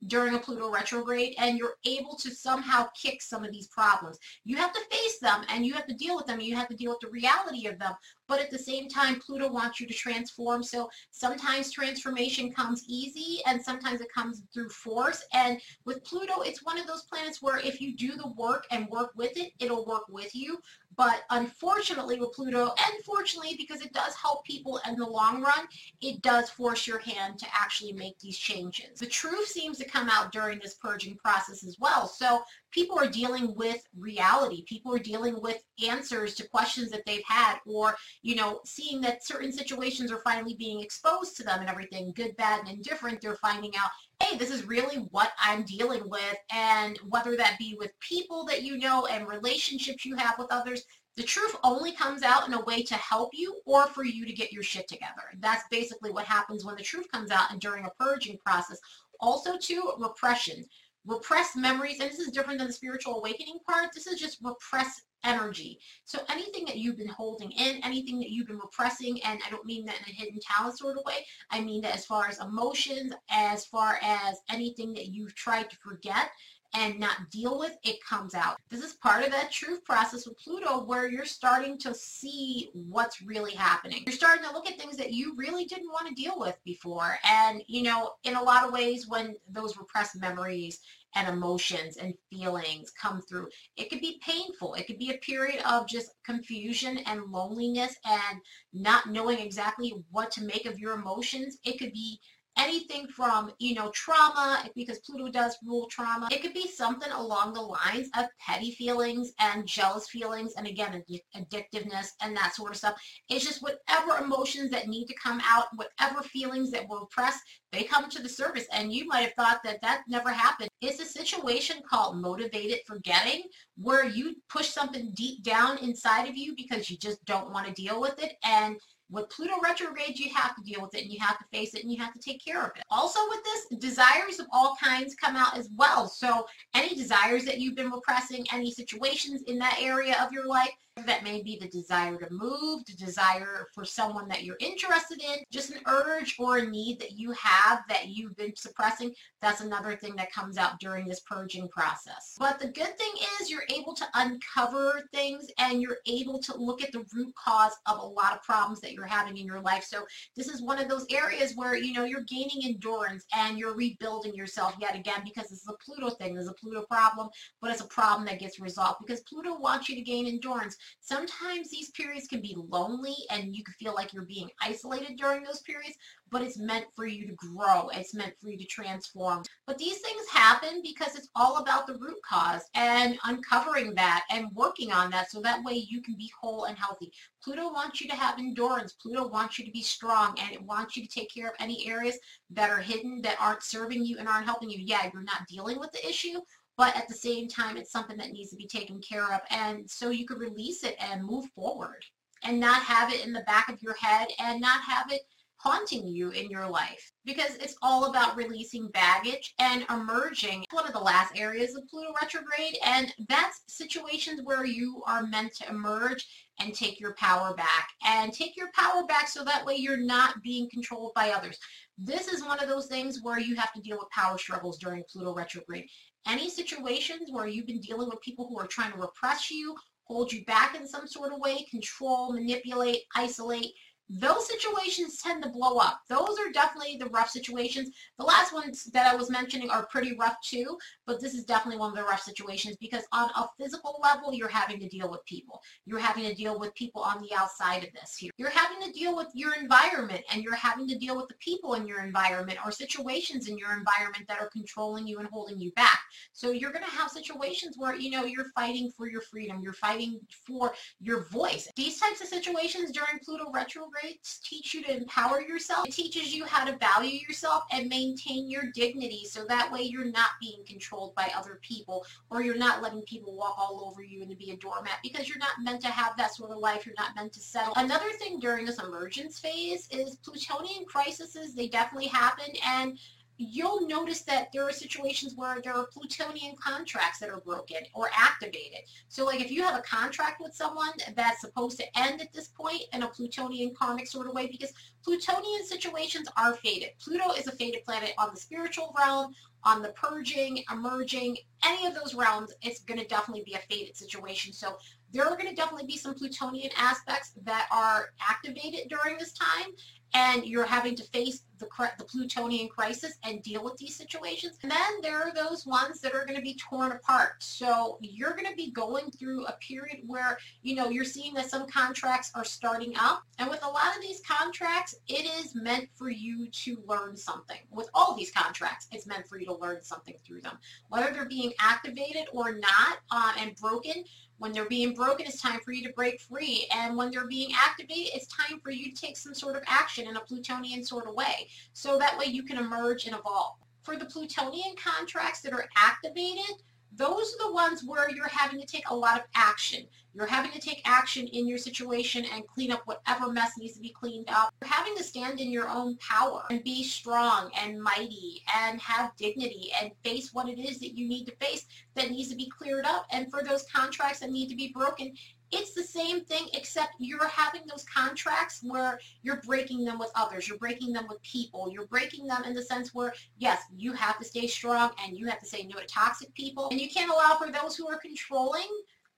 during 0.09 0.35
a 0.35 0.39
Pluto 0.39 0.71
retrograde 0.71 1.35
and 1.39 1.59
you're 1.59 1.77
able 1.85 2.17
to 2.17 2.31
somehow 2.31 2.87
kick 3.01 3.23
some 3.23 3.45
of 3.45 3.53
these 3.53 3.69
problems. 3.69 4.19
You 4.45 4.57
have 4.57 4.73
to 4.73 4.81
face 4.91 5.19
them 5.19 5.43
and 5.49 5.65
you 5.65 5.73
have 5.75 5.87
to 5.87 5.95
deal 5.95 6.17
with 6.17 6.27
them. 6.27 6.41
You 6.41 6.55
have 6.57 6.69
to 6.69 6.77
deal 6.77 6.91
with 6.91 7.01
the 7.01 7.11
reality 7.11 7.67
of 7.67 7.79
them. 7.79 7.95
But 8.29 8.41
at 8.41 8.51
the 8.51 8.59
same 8.59 8.89
time, 8.89 9.21
Pluto 9.21 9.51
wants 9.51 9.81
you 9.81 9.87
to 9.87 9.95
transform. 9.95 10.63
So 10.63 10.89
sometimes 11.11 11.71
transformation 11.71 12.53
comes 12.53 12.85
easy 12.89 13.41
and 13.47 13.63
sometimes 13.63 14.01
it 14.01 14.13
comes 14.13 14.43
through 14.53 14.71
force. 14.71 15.25
And 15.33 15.61
with 15.85 16.05
Pluto, 16.05 16.41
it's 16.41 16.65
one 16.65 16.79
of 16.79 16.87
those 16.87 17.03
planets 17.03 17.43
where 17.43 17.59
if 17.59 17.81
you 17.81 17.97
do 17.97 18.17
the 18.17 18.33
work 18.37 18.67
and 18.71 18.89
work 18.89 19.11
with 19.17 19.37
it, 19.37 19.53
it'll 19.59 19.87
work 19.87 20.09
with 20.09 20.35
you. 20.35 20.59
But 20.97 21.25
unfortunately 21.31 22.19
with 22.19 22.33
Pluto, 22.33 22.73
and 22.87 23.05
fortunately 23.05 23.55
because 23.57 23.83
it 23.83 23.93
does 23.93 24.15
help 24.15 24.45
people 24.45 24.81
in 24.89 24.97
the 24.97 25.07
long 25.07 25.43
run, 25.43 25.67
it 26.01 26.23
does 26.23 26.49
force 26.49 26.87
your 26.87 26.99
hand 27.01 27.39
to 27.39 27.47
actually 27.53 27.93
make 27.93 28.19
these 28.19 28.39
changes. 28.39 28.99
The 28.99 29.07
truth 29.07 29.47
seems 29.47 29.79
to 29.79 29.85
come 29.85 30.09
out 30.09 30.33
during 30.33 30.59
this 30.59 30.75
purging 30.75 31.17
process 31.17 31.65
as 31.65 31.77
well. 31.79 32.07
So 32.07 32.43
people 32.71 32.99
are 32.99 33.09
dealing 33.09 33.55
with 33.55 33.83
reality. 33.97 34.65
People 34.67 34.95
are 34.95 34.99
dealing 34.99 35.41
with 35.41 35.63
answers 35.87 36.35
to 36.35 36.49
questions 36.49 36.91
that 36.91 37.05
they've 37.07 37.23
had 37.27 37.57
or, 37.67 37.97
you 38.23 38.35
know, 38.35 38.61
seeing 38.65 39.01
that 39.01 39.25
certain 39.25 39.53
situations 39.53 40.13
are 40.13 40.23
finally 40.23 40.55
being 40.55 40.81
exposed 40.81 41.37
to 41.37 41.45
them 41.45 41.61
and 41.61 41.69
everything, 41.69 42.13
good, 42.15 42.37
bad, 42.37 42.61
and 42.61 42.69
indifferent. 42.69 43.21
They're 43.21 43.37
finding 43.37 43.73
out, 43.77 43.91
hey, 44.23 44.37
this 44.37 44.51
is 44.51 44.67
really 44.67 44.97
what 45.11 45.33
I'm 45.41 45.63
dealing 45.65 46.09
with. 46.09 46.37
And 46.53 46.99
whether 47.09 47.37
that 47.37 47.59
be 47.59 47.77
with 47.79 47.99
people 48.01 48.45
that 48.47 48.63
you 48.63 48.79
know 48.79 49.07
and 49.07 49.29
relationships 49.29 50.05
you 50.05 50.17
have 50.17 50.39
with 50.39 50.49
others, 50.51 50.85
the 51.17 51.23
truth 51.23 51.57
only 51.65 51.93
comes 51.93 52.23
out 52.23 52.47
in 52.47 52.53
a 52.53 52.65
way 52.65 52.83
to 52.83 52.95
help 52.95 53.31
you 53.33 53.59
or 53.65 53.87
for 53.87 54.05
you 54.05 54.27
to 54.27 54.35
get 54.35 54.53
your 54.53 54.63
shit 54.63 54.87
together. 54.87 55.23
That's 55.39 55.65
basically 55.71 56.11
what 56.11 56.27
happens 56.27 56.65
when 56.65 56.77
the 56.77 56.83
truth 56.83 57.11
comes 57.11 57.31
out 57.31 57.51
and 57.51 57.61
during 57.61 57.87
a 57.87 57.93
purging 57.99 58.37
process. 58.45 58.79
Also, 59.19 59.57
too, 59.57 59.95
repression 59.99 60.63
repressed 61.07 61.57
memories, 61.57 62.01
and 62.01 62.11
this 62.11 62.19
is 62.19 62.33
different 62.33 62.59
than 62.59 62.69
the 62.69 62.73
spiritual 62.73 63.19
awakening 63.19 63.59
part. 63.67 63.91
This 63.95 64.07
is 64.07 64.21
just 64.21 64.39
repressed 64.43 65.03
energy. 65.25 65.79
So 66.05 66.21
anything 66.29 66.65
that 66.67 66.77
you've 66.77 66.97
been 66.97 67.09
holding 67.09 67.51
in, 67.53 67.83
anything 67.83 68.19
that 68.21 68.31
you've 68.31 68.47
been 68.47 68.59
repressing, 68.59 69.21
and 69.23 69.41
I 69.45 69.51
don't 69.51 69.65
mean 69.65 69.85
that 69.87 69.97
in 69.97 70.13
a 70.13 70.17
hidden 70.17 70.39
talent 70.41 70.79
sort 70.79 70.97
of 70.97 71.05
way. 71.05 71.27
I 71.51 71.61
mean 71.61 71.83
that 71.83 71.97
as 71.97 72.07
far 72.07 72.29
as 72.29 72.41
emotions, 72.41 73.13
as 73.31 73.67
far 73.67 73.99
as 74.03 74.39
anything 74.51 74.95
that 74.95 75.09
you've 75.09 75.35
tried 75.35 75.69
to 75.71 75.77
forget, 75.77 76.31
and 76.75 76.99
not 76.99 77.31
deal 77.31 77.59
with, 77.59 77.77
it 77.85 77.97
comes 78.05 78.35
out. 78.35 78.57
This 78.69 78.83
is 78.83 78.95
part 78.95 79.25
of 79.25 79.33
that 79.33 79.53
truth 79.53 79.85
process 79.85 80.27
with 80.27 80.39
Pluto 80.39 80.85
where 80.85 81.09
you're 81.09 81.25
starting 81.25 81.79
to 81.79 81.95
see 81.95 82.71
what's 82.73 83.23
really 83.23 83.53
happening. 83.53 84.03
You're 84.07 84.17
starting 84.17 84.45
to 84.45 84.53
look 84.53 84.69
at 84.69 84.79
things 84.79 84.97
that 84.97 85.13
you 85.13 85.35
really 85.37 85.65
didn't 85.65 85.93
want 85.93 86.09
to 86.09 86.15
deal 86.15 86.35
with 86.39 86.57
before. 86.65 87.19
And, 87.25 87.63
you 87.67 87.83
know, 87.83 88.13
in 88.25 88.37
a 88.37 88.43
lot 88.43 88.65
of 88.65 88.73
ways 88.73 89.07
when 89.09 89.37
those 89.49 89.77
repressed 89.77 90.17
memories 90.17 90.81
and 91.15 91.29
emotions 91.29 91.97
and 91.97 92.15
feelings 92.31 92.93
come 93.01 93.23
through, 93.23 93.49
it 93.77 93.89
could 93.89 94.01
be 94.01 94.21
painful. 94.25 94.75
It 94.75 94.87
could 94.87 94.99
be 94.99 95.11
a 95.11 95.19
period 95.19 95.63
of 95.65 95.89
just 95.89 96.11
confusion 96.25 96.99
and 97.07 97.31
loneliness 97.31 97.95
and 98.05 98.41
not 98.73 99.11
knowing 99.11 99.39
exactly 99.39 99.95
what 100.11 100.31
to 100.33 100.45
make 100.45 100.67
of 100.67 100.79
your 100.79 100.93
emotions. 100.93 101.59
It 101.65 101.79
could 101.79 101.93
be 101.93 102.21
anything 102.57 103.07
from, 103.09 103.53
you 103.59 103.75
know, 103.75 103.91
trauma, 103.95 104.65
because 104.75 104.99
Pluto 105.01 105.31
does 105.31 105.57
rule 105.65 105.89
trauma. 105.91 106.29
It 106.31 106.43
could 106.43 106.55
be 106.55 106.69
something 106.69 107.11
along 107.11 107.55
the 107.55 107.61
lines 107.61 108.09
of 108.17 108.27
petty 108.41 108.73
feelings 108.73 109.33
and 109.41 109.67
jealous 109.67 110.09
feelings 110.09 110.55
and 110.57 110.67
again, 110.67 111.03
addictiveness 111.37 112.09
and 112.23 112.37
that 112.37 112.55
sort 112.55 112.71
of 112.71 112.77
stuff. 112.77 113.01
It's 113.29 113.45
just 113.45 113.63
whatever 113.63 114.25
emotions 114.25 114.71
that 114.71 114.89
need 114.89 115.07
to 115.07 115.15
come 115.23 115.41
out, 115.45 115.67
whatever 115.77 116.23
feelings 116.23 116.71
that 116.71 116.89
were 116.89 117.01
repressed, 117.01 117.41
they 117.73 117.83
come 117.83 118.09
to 118.09 118.23
the 118.23 118.29
surface 118.29 118.67
and 118.73 118.93
you 118.93 119.07
might 119.07 119.21
have 119.23 119.35
thought 119.35 119.61
that 119.65 119.83
that 119.83 120.03
never 120.09 120.31
happened. 120.31 120.71
It's 120.81 121.01
a 121.01 121.05
situation 121.05 121.77
called 121.89 122.21
motivated 122.21 122.81
forgetting 122.87 123.43
where 123.77 124.07
you 124.07 124.37
push 124.49 124.69
something 124.69 125.13
deep 125.15 125.43
down 125.43 125.79
inside 125.79 126.29
of 126.29 126.37
you 126.37 126.55
because 126.57 126.91
you 126.91 126.97
just 126.97 127.23
don't 127.25 127.53
want 127.53 127.67
to 127.67 127.73
deal 127.75 128.01
with 128.01 128.23
it 128.23 128.35
and 128.45 128.77
with 129.11 129.29
Pluto 129.31 129.55
retrograde, 129.63 130.19
you 130.19 130.33
have 130.35 130.55
to 130.57 130.63
deal 130.63 130.81
with 130.83 130.95
it 130.95 131.03
and 131.03 131.13
you 131.13 131.19
have 131.21 131.39
to 131.39 131.45
face 131.53 131.75
it 131.75 131.83
and 131.83 131.93
you 131.93 132.03
have 132.03 132.13
to 132.13 132.21
take 132.21 132.45
care 132.45 132.63
of 132.63 132.71
it. 132.77 132.83
Also 132.91 133.21
with 133.29 133.43
this, 133.45 133.79
desires 133.79 134.41
of 134.41 134.47
all 134.53 134.77
kinds 134.83 135.15
come 135.15 135.37
out 135.37 135.57
as 135.57 135.69
well. 135.77 136.09
So 136.09 136.47
any 136.75 136.95
desires 136.95 137.45
that 137.45 137.59
you've 137.59 137.77
been 137.77 137.91
repressing, 137.91 138.47
any 138.53 138.71
situations 138.71 139.43
in 139.47 139.59
that 139.59 139.79
area 139.81 140.17
of 140.23 140.33
your 140.33 140.47
life, 140.47 140.71
that 141.05 141.23
may 141.23 141.43
be 141.43 141.59
the 141.61 141.69
desire 141.69 142.17
to 142.17 142.27
move, 142.31 142.85
the 142.87 142.95
desire 142.95 143.67
for 143.75 143.85
someone 143.85 144.29
that 144.29 144.45
you're 144.45 144.57
interested 144.61 145.21
in, 145.23 145.41
just 145.51 145.71
an 145.71 145.81
urge 145.87 146.37
or 146.39 146.59
a 146.59 146.67
need 146.67 146.99
that 147.01 147.13
you 147.13 147.33
have 147.33 147.83
that 147.89 148.09
you've 148.09 148.37
been 148.37 148.57
suppressing. 148.57 149.13
That's 149.43 149.61
another 149.61 149.97
thing 149.97 150.17
that 150.17 150.33
comes 150.33 150.57
out 150.57 150.81
during 150.81 151.07
this 151.07 151.21
purging 151.21 151.69
process. 151.69 152.35
But 152.39 152.59
the 152.59 152.69
good 152.69 152.97
thing 152.97 153.13
is 153.39 153.51
you're 153.51 153.65
able 153.71 153.95
to 153.95 154.07
uncover 154.15 155.03
things 155.13 155.49
and 155.59 155.83
you're 155.83 155.99
able 156.07 156.39
to 156.41 156.57
look 156.57 156.83
at 156.83 156.93
the 156.93 157.05
root 157.15 157.35
cause 157.35 157.73
of 157.87 157.99
a 157.99 158.07
lot 158.07 158.33
of 158.33 158.43
problems 158.43 158.81
that 158.81 158.93
you're 158.93 159.05
having 159.05 159.37
in 159.37 159.47
your 159.47 159.61
life. 159.61 159.85
So 159.85 160.07
this 160.35 160.49
is 160.49 160.63
one 160.63 160.79
of 160.79 160.89
those 160.89 161.07
areas 161.11 161.53
where, 161.57 161.77
you 161.77 161.93
know, 161.93 162.05
you're 162.05 162.25
gaining 162.27 162.63
endurance 162.65 163.27
and 163.37 163.59
you're 163.59 163.77
rebuilding 163.77 164.35
yourself 164.35 164.75
yet 164.81 164.97
again 164.97 165.21
because 165.25 165.51
this 165.51 165.61
is 165.61 165.69
a 165.69 165.85
Pluto 165.85 166.15
thing. 166.15 166.35
There's 166.35 166.49
a 166.49 166.55
Pluto 166.55 166.87
problem, 166.87 167.29
but 167.61 167.71
it's 167.71 167.83
a 167.83 167.87
problem 167.87 168.27
that 168.27 168.41
gets 168.41 168.59
resolved 168.59 169.01
because 169.07 169.21
Pluto 169.21 169.59
wants 169.59 169.91
you 169.91 169.95
to 169.95 170.03
gain 170.03 170.27
endurance. 170.27 170.77
Sometimes 171.01 171.71
these 171.71 171.91
periods 171.91 172.27
can 172.27 172.41
be 172.41 172.57
lonely 172.57 173.15
and 173.31 173.55
you 173.55 173.65
can 173.65 173.75
feel 173.75 173.95
like 173.95 174.13
you're 174.13 174.25
being 174.25 174.51
isolated 174.61 175.17
during 175.17 175.43
those 175.43 175.61
periods, 175.63 175.97
but 176.31 176.43
it's 176.43 176.59
meant 176.59 176.87
for 176.95 177.07
you 177.07 177.27
to 177.27 177.35
grow. 177.35 177.89
It's 177.89 178.15
meant 178.15 178.35
for 178.41 178.49
you 178.49 178.59
to 178.59 178.65
transform. 178.65 179.43
But 179.67 179.79
these 179.79 180.01
things 180.01 180.29
happen 180.31 180.81
because 180.83 181.17
it's 181.17 181.29
all 181.35 181.59
about 181.59 181.87
the 181.87 181.99
root 181.99 182.19
cause 182.29 182.63
and 182.75 183.19
uncovering 183.25 183.95
that 183.95 184.25
and 184.31 184.49
working 184.53 184.93
on 184.93 185.11
that 185.11 185.31
so 185.31 185.41
that 185.41 185.63
way 185.65 185.75
you 185.89 186.03
can 186.03 186.17
be 186.17 186.31
whole 186.41 186.65
and 186.65 186.79
healthy. 186.79 187.13
Pluto 187.43 187.73
wants 187.73 188.01
you 188.01 188.09
to 188.09 188.17
have 188.17 188.39
endurance. 188.39 188.95
Pluto 188.95 189.29
wants 189.29 189.59
you 189.59 189.65
to 189.65 189.71
be 189.71 189.83
strong 189.83 190.37
and 190.41 190.53
it 190.53 190.63
wants 190.63 190.97
you 190.97 191.03
to 191.05 191.09
take 191.09 191.33
care 191.33 191.49
of 191.49 191.55
any 191.61 191.89
areas 191.89 192.19
that 192.51 192.71
are 192.71 192.81
hidden, 192.81 193.21
that 193.23 193.37
aren't 193.41 193.63
serving 193.63 194.05
you 194.05 194.19
and 194.19 194.29
aren't 194.29 194.47
helping 194.47 194.71
you. 194.71 194.79
Yeah, 194.81 195.09
you're 195.13 195.23
not 195.23 195.47
dealing 195.49 195.79
with 195.79 195.93
the 195.93 196.07
issue, 196.07 196.41
but 196.77 196.97
at 196.97 197.09
the 197.09 197.15
same 197.15 197.49
time, 197.49 197.77
it's 197.77 197.93
something 197.93 198.17
that 198.19 198.33
needs 198.33 198.51
to 198.51 198.57
be 198.57 198.67
taken 198.67 199.01
care 199.01 199.33
of. 199.33 199.41
And 199.51 199.89
so 199.89 200.11
you 200.11 200.27
could 200.27 200.39
release 200.39 200.85
it 200.85 200.97
and 200.99 201.25
move 201.25 201.47
forward 201.55 202.05
and 202.45 202.61
not 202.61 202.83
have 202.83 203.13
it 203.13 203.25
in 203.25 203.33
the 203.33 203.45
back 203.47 203.69
of 203.69 203.83
your 203.83 203.95
head 203.95 204.29
and 204.39 204.61
not 204.61 204.83
have 204.83 205.11
it 205.11 205.23
haunting 205.59 206.07
you 206.07 206.31
in 206.31 206.51
your 206.51 206.69
life 206.69 207.13
because 207.25 207.57
it's 207.57 207.77
all 207.81 208.11
about 208.11 208.37
releasing 208.37 208.89
baggage 208.89 209.55
and 209.59 209.87
emerging. 209.91 210.65
One 210.71 210.87
of 210.87 210.93
the 210.93 211.01
last 211.01 211.37
areas 211.37 211.75
of 211.75 211.89
Pluto 211.89 212.13
retrograde 212.21 212.77
and 212.85 213.13
that's 213.29 213.63
situations 213.67 214.43
where 214.45 214.67
you 214.67 215.03
are 215.07 215.27
meant 215.27 215.55
to 215.57 215.69
emerge 215.69 216.27
and 216.61 216.75
take 216.75 216.99
your 216.99 217.15
power 217.15 217.55
back 217.55 217.89
and 218.05 218.33
take 218.33 218.57
your 218.57 218.71
power 218.73 219.05
back 219.07 219.29
so 219.29 219.45
that 219.45 219.65
way 219.65 219.75
you're 219.75 219.97
not 219.97 220.43
being 220.43 220.69
controlled 220.71 221.13
by 221.15 221.31
others. 221.31 221.59
This 221.99 222.29
is 222.29 222.45
one 222.45 222.61
of 222.61 222.69
those 222.69 222.87
things 222.87 223.21
where 223.23 223.39
you 223.39 223.55
have 223.57 223.73
to 223.73 223.81
deal 223.81 223.99
with 223.99 224.11
power 224.11 224.39
struggles 224.39 224.79
during 224.79 225.05
Pluto 225.11 225.35
retrograde. 225.35 225.87
Any 226.27 226.51
situations 226.51 227.31
where 227.31 227.47
you've 227.47 227.67
been 227.67 227.81
dealing 227.81 228.09
with 228.09 228.21
people 228.21 228.49
who 228.49 228.59
are 228.59 228.67
trying 228.67 228.93
to 228.93 228.99
repress 228.99 229.51
you, 229.51 229.75
hold 230.05 230.33
you 230.33 230.45
back 230.45 230.75
in 230.75 230.87
some 230.87 231.07
sort 231.07 231.33
of 231.33 231.41
way, 231.41 231.65
control, 231.71 232.33
manipulate, 232.33 233.03
isolate, 233.15 233.73
those 234.09 234.49
situations 234.49 235.21
tend 235.21 235.43
to 235.43 235.49
blow 235.49 235.79
up. 235.79 236.01
Those 236.09 236.39
are 236.39 236.53
definitely 236.53 236.97
the 236.97 237.07
rough 237.07 237.31
situations. 237.31 237.91
The 238.19 238.25
last 238.25 238.53
ones 238.53 238.85
that 238.93 239.07
I 239.07 239.17
was 239.17 239.31
mentioning 239.31 239.71
are 239.71 239.87
pretty 239.87 240.17
rough 240.17 240.37
too, 240.43 240.79
but 241.07 241.21
this 241.21 241.35
is 241.35 241.45
definitely 241.45 241.79
one 241.79 241.91
of 241.91 241.97
the 241.97 242.05
rough 242.05 242.23
situations 242.23 242.77
because 242.81 243.05
on 243.13 243.31
a 243.31 243.49
physical 243.59 244.01
level, 244.03 244.33
you're 244.33 244.49
having 244.49 244.79
to 244.81 244.89
deal 244.89 245.11
with 245.11 245.25
people. 245.25 245.61
You're 245.87 245.99
having 245.99 246.25
to 246.25 246.35
deal 246.35 246.59
with 246.59 246.75
people 246.75 247.03
on 247.03 247.21
the 247.21 247.35
outside 247.35 247.83
of 247.85 247.93
this 247.93 248.17
here. 248.17 248.31
You're 248.39 248.51
having 248.51 248.87
to 248.87 248.93
deal 248.93 249.17
with 249.17 249.29
your 249.35 249.55
environment 249.55 250.23
and 250.33 250.43
you're 250.43 250.55
having 250.55 250.87
to 250.89 250.99
deal 250.99 251.17
with 251.17 251.29
the 251.29 251.35
people 251.41 251.75
in 251.75 251.87
your 251.87 252.05
environment 252.05 252.59
or 252.65 252.71
situations 252.71 253.49
in 253.49 253.59
your 253.59 253.73
environment 253.77 254.27
that 254.29 254.41
are 254.41 254.51
controlling 254.51 255.07
you 255.07 255.19
and 255.19 255.29
holding 255.29 255.59
you 255.59 255.73
back. 255.73 256.01
So 256.33 256.53
you're 256.53 256.73
going 256.73 256.85
to 256.85 256.91
have 256.91 257.11
situations 257.11 257.77
where, 257.77 257.97
you 257.97 258.11
know, 258.11 258.25
you're 258.25 258.51
fighting 258.55 258.93
for 258.97 259.09
your 259.09 259.21
freedom. 259.21 259.61
You're 259.63 259.73
fighting 259.73 260.21
for 260.47 260.73
your 261.01 261.25
voice. 261.25 261.69
These 261.77 261.99
types 261.99 262.21
of 262.21 262.29
situations 262.29 262.93
during 262.93 263.19
Pluto 263.25 263.51
retrograde 263.53 263.96
grades 264.01 264.41
teach 264.43 264.75
you 264.75 264.83
to 264.83 264.97
empower 264.97 265.41
yourself. 265.41 265.87
It 265.87 265.93
teaches 265.93 266.35
you 266.35 266.45
how 266.45 266.65
to 266.65 266.77
value 266.77 267.19
yourself 267.27 267.65
and 267.73 267.89
maintain 267.89 268.51
your 268.51 268.65
dignity 268.75 269.25
so 269.25 269.45
that 269.45 269.73
way 269.73 269.83
you're 269.83 270.05
not 270.05 270.31
being 270.41 270.65
controlled 270.67 271.15
by 271.15 271.31
other 271.37 271.59
people 271.63 272.05
or 272.31 272.43
you're 272.43 272.57
not 272.57 272.83
letting 272.83 273.03
people 273.03 273.37
walk 273.37 273.57
all 273.59 273.89
over 273.91 274.03
you 274.03 274.23
and 274.23 274.31
to 274.31 274.37
be 274.37 274.51
a 274.51 274.57
doormat 274.57 274.99
because 275.03 275.29
you're 275.29 275.39
not 275.39 275.63
meant 275.63 275.81
to 275.83 275.89
have 275.89 276.17
that 276.17 276.35
sort 276.35 276.51
of 276.51 276.59
life. 276.59 276.85
You're 276.85 276.95
not 276.99 277.15
meant 277.15 277.33
to 277.35 277.41
settle. 277.41 277.73
Another 277.77 278.11
thing 278.13 278.39
during 278.39 278.67
this 278.67 278.83
emergence 278.83 279.39
phase 279.39 279.89
is 279.91 280.17
Plutonian 280.17 280.85
crises. 280.85 281.55
They 281.55 281.69
definitely 281.69 282.09
happen 282.09 282.53
and 282.67 282.99
you'll 283.39 283.87
notice 283.87 284.23
that 284.23 284.51
there 284.53 284.67
are 284.67 284.73
situations 284.73 285.35
where 285.37 285.61
there 285.63 285.75
are 285.75 285.87
plutonian 285.87 286.55
contracts 286.57 287.19
that 287.19 287.29
are 287.29 287.41
broken 287.41 287.79
or 287.95 288.09
activated. 288.17 288.81
So 289.09 289.25
like 289.25 289.41
if 289.41 289.51
you 289.51 289.63
have 289.63 289.79
a 289.79 289.83
contract 289.83 290.41
with 290.41 290.55
someone 290.55 290.93
that's 291.15 291.41
supposed 291.41 291.79
to 291.79 291.99
end 291.99 292.21
at 292.21 292.33
this 292.33 292.49
point 292.49 292.83
in 292.93 293.03
a 293.03 293.09
plutonian 293.09 293.75
karmic 293.75 294.07
sort 294.07 294.27
of 294.27 294.35
way, 294.35 294.47
because 294.47 294.73
plutonian 295.05 295.67
situations 295.67 296.29
are 296.37 296.55
fated. 296.55 296.91
Pluto 296.99 297.33
is 297.33 297.47
a 297.47 297.53
fated 297.53 297.85
planet 297.85 298.15
on 298.19 298.31
the 298.33 298.41
spiritual 298.41 298.95
realm, 298.99 299.35
on 299.65 299.83
the 299.83 299.91
purging, 299.91 300.63
emerging, 300.71 301.37
any 301.65 301.87
of 301.87 301.95
those 301.95 302.15
realms, 302.15 302.53
it's 302.63 302.81
going 302.85 303.01
to 303.01 303.07
definitely 303.07 303.43
be 303.45 303.55
a 303.55 303.59
fated 303.69 303.97
situation. 303.97 304.53
So 304.53 304.77
there 305.13 305.25
are 305.25 305.37
going 305.37 305.49
to 305.49 305.55
definitely 305.55 305.87
be 305.87 305.97
some 305.97 306.15
plutonian 306.15 306.71
aspects 306.77 307.33
that 307.43 307.67
are 307.73 308.11
activated 308.21 308.89
during 308.89 309.19
this 309.19 309.33
time 309.33 309.73
and 310.15 310.47
you're 310.47 310.67
having 310.67 310.95
to 310.97 311.03
face 311.05 311.43
the, 311.59 311.69
the 311.99 312.05
plutonian 312.05 312.69
crisis 312.69 313.19
and 313.25 313.43
deal 313.43 313.63
with 313.63 313.77
these 313.77 313.97
situations. 313.97 314.59
And 314.63 314.71
then 314.71 315.01
there 315.03 315.23
are 315.23 315.33
those 315.33 315.67
ones 315.67 316.01
that 316.01 316.15
are 316.15 316.25
going 316.25 316.37
to 316.37 316.43
be 316.43 316.57
torn 316.57 316.93
apart. 316.93 317.43
So 317.43 317.99
you're 318.01 318.33
going 318.33 318.49
to 318.49 318.57
be 318.57 318.71
going 318.71 319.11
through 319.11 319.47
a 319.47 319.53
period 319.53 320.01
where, 320.07 320.39
you 320.63 320.75
know, 320.75 320.89
you're 320.89 321.05
seeing 321.05 321.35
that 321.35 321.51
some 321.51 321.67
contracts 321.67 322.31
are 322.35 322.45
starting 322.45 322.95
up. 322.99 323.23
And 323.39 323.49
with 323.49 323.63
a 323.65 323.69
lot 323.69 323.97
of 323.97 324.03
these 324.03 324.21
contracts, 324.27 324.95
it 325.09 325.27
is 325.39 325.55
meant 325.55 325.89
for 325.95 326.11
you 326.11 326.49
to 326.51 326.83
learn 326.87 327.17
something. 327.17 327.59
With 327.71 327.89
all 327.95 328.15
these 328.15 328.31
contracts, 328.31 328.89
it's 328.93 329.07
meant 329.07 329.27
for 329.27 329.39
you 329.39 329.47
to 329.47 329.55
learn 329.55 329.83
something 329.83 330.15
through 330.25 330.43
them. 330.43 330.59
Whether 330.89 331.13
they're 331.13 331.29
being 331.29 331.53
activated 331.61 332.27
or 332.33 332.55
not 332.55 332.99
uh, 333.11 333.33
and 333.39 333.55
broken, 333.57 334.05
when 334.39 334.53
they're 334.53 334.69
being 334.69 334.95
broken, 334.95 335.27
it's 335.27 335.41
time 335.41 335.61
for 335.61 335.73
you 335.73 335.83
to 335.87 335.93
break 335.95 336.21
free. 336.21 336.67
And 336.75 336.97
when 336.97 337.11
they're 337.11 337.27
being 337.27 337.53
activated, 337.57 338.13
it's 338.15 338.27
time 338.27 338.61
for 338.61 338.71
you 338.71 338.93
to 338.93 339.01
take 339.01 339.17
some 339.17 339.35
sort 339.35 339.57
of 339.57 339.63
action 339.67 340.07
in 340.07 340.17
a 340.17 340.21
Plutonian 340.21 340.85
sort 340.85 341.09
of 341.09 341.15
way. 341.15 341.46
So 341.73 341.99
that 341.99 342.19
way 342.19 342.27
you 342.27 342.43
can 342.43 342.59
emerge 342.59 343.07
and 343.07 343.15
evolve. 343.15 343.57
For 343.83 343.97
the 343.97 344.07
Plutonian 344.07 344.75
contracts 344.77 345.41
that 345.43 345.53
are 345.53 345.69
activated, 345.77 346.63
those 346.97 347.35
are 347.35 347.49
the 347.49 347.53
ones 347.53 347.85
where 347.85 348.11
you're 348.11 348.29
having 348.29 348.59
to 348.61 348.67
take 348.67 348.89
a 348.89 348.97
lot 348.97 349.19
of 349.19 349.27
action. 349.35 349.85
You're 350.15 350.27
having 350.27 350.51
to 350.53 350.59
take 350.59 350.81
action 350.87 351.27
in 351.27 351.47
your 351.47 351.59
situation 351.59 352.25
and 352.33 352.47
clean 352.47 352.73
up 352.73 352.87
whatever 352.87 353.31
mess 353.31 353.53
needs 353.59 353.75
to 353.75 353.81
be 353.81 353.91
cleaned 353.91 354.31
up. 354.31 354.55
You're 354.63 354.71
having 354.71 354.97
to 354.97 355.05
stand 355.05 355.39
in 355.39 355.51
your 355.51 355.69
own 355.69 355.99
power 355.99 356.45
and 356.49 356.65
be 356.65 356.83
strong 356.83 357.51
and 357.61 357.83
mighty 357.83 358.43
and 358.57 358.81
have 358.81 359.15
dignity 359.17 359.71
and 359.81 359.91
face 360.03 360.33
what 360.33 360.49
it 360.49 360.59
is 360.59 360.81
that 360.81 360.97
you 360.97 361.07
need 361.07 361.27
to 361.27 361.37
face 361.37 361.67
that 361.97 362.11
needs 362.11 362.31
to 362.31 362.37
be 362.37 362.49
cleared 362.49 362.87
up. 362.87 363.07
And 363.11 363.31
for 363.31 363.43
those 363.43 363.65
contracts 363.65 364.21
that 364.21 364.31
need 364.31 364.49
to 364.49 364.57
be 364.57 364.73
broken, 364.73 365.15
it's 365.53 365.75
the 365.75 365.83
same 365.83 366.25
thing 366.25 366.49
except 366.55 366.95
you're 366.99 367.29
having 367.29 367.63
those 367.69 367.85
contracts 367.85 368.61
where 368.63 368.99
you're 369.23 369.41
breaking 369.47 369.85
them 369.85 369.99
with 369.99 370.11
others 370.15 370.49
you're 370.49 370.59
breaking 370.59 370.93
them 370.93 371.07
with 371.09 371.23
people 371.23 371.71
you're 371.71 371.87
breaking 371.87 372.27
them 372.27 372.43
in 372.45 372.55
the 372.55 372.63
sense 372.63 372.95
where 372.95 373.13
yes 373.39 373.63
you 373.77 373.93
have 373.93 374.19
to 374.19 374.25
stay 374.25 374.47
strong 374.47 374.91
and 375.05 375.17
you 375.17 375.27
have 375.27 375.41
to 375.41 375.47
say 375.47 375.63
no 375.65 375.79
to 375.79 375.87
toxic 375.87 376.33
people 376.35 376.69
and 376.71 376.81
you 376.81 376.89
can't 376.89 377.11
allow 377.11 377.35
for 377.35 377.51
those 377.51 377.77
who 377.77 377.89
are 377.89 377.99
controlling 377.99 378.69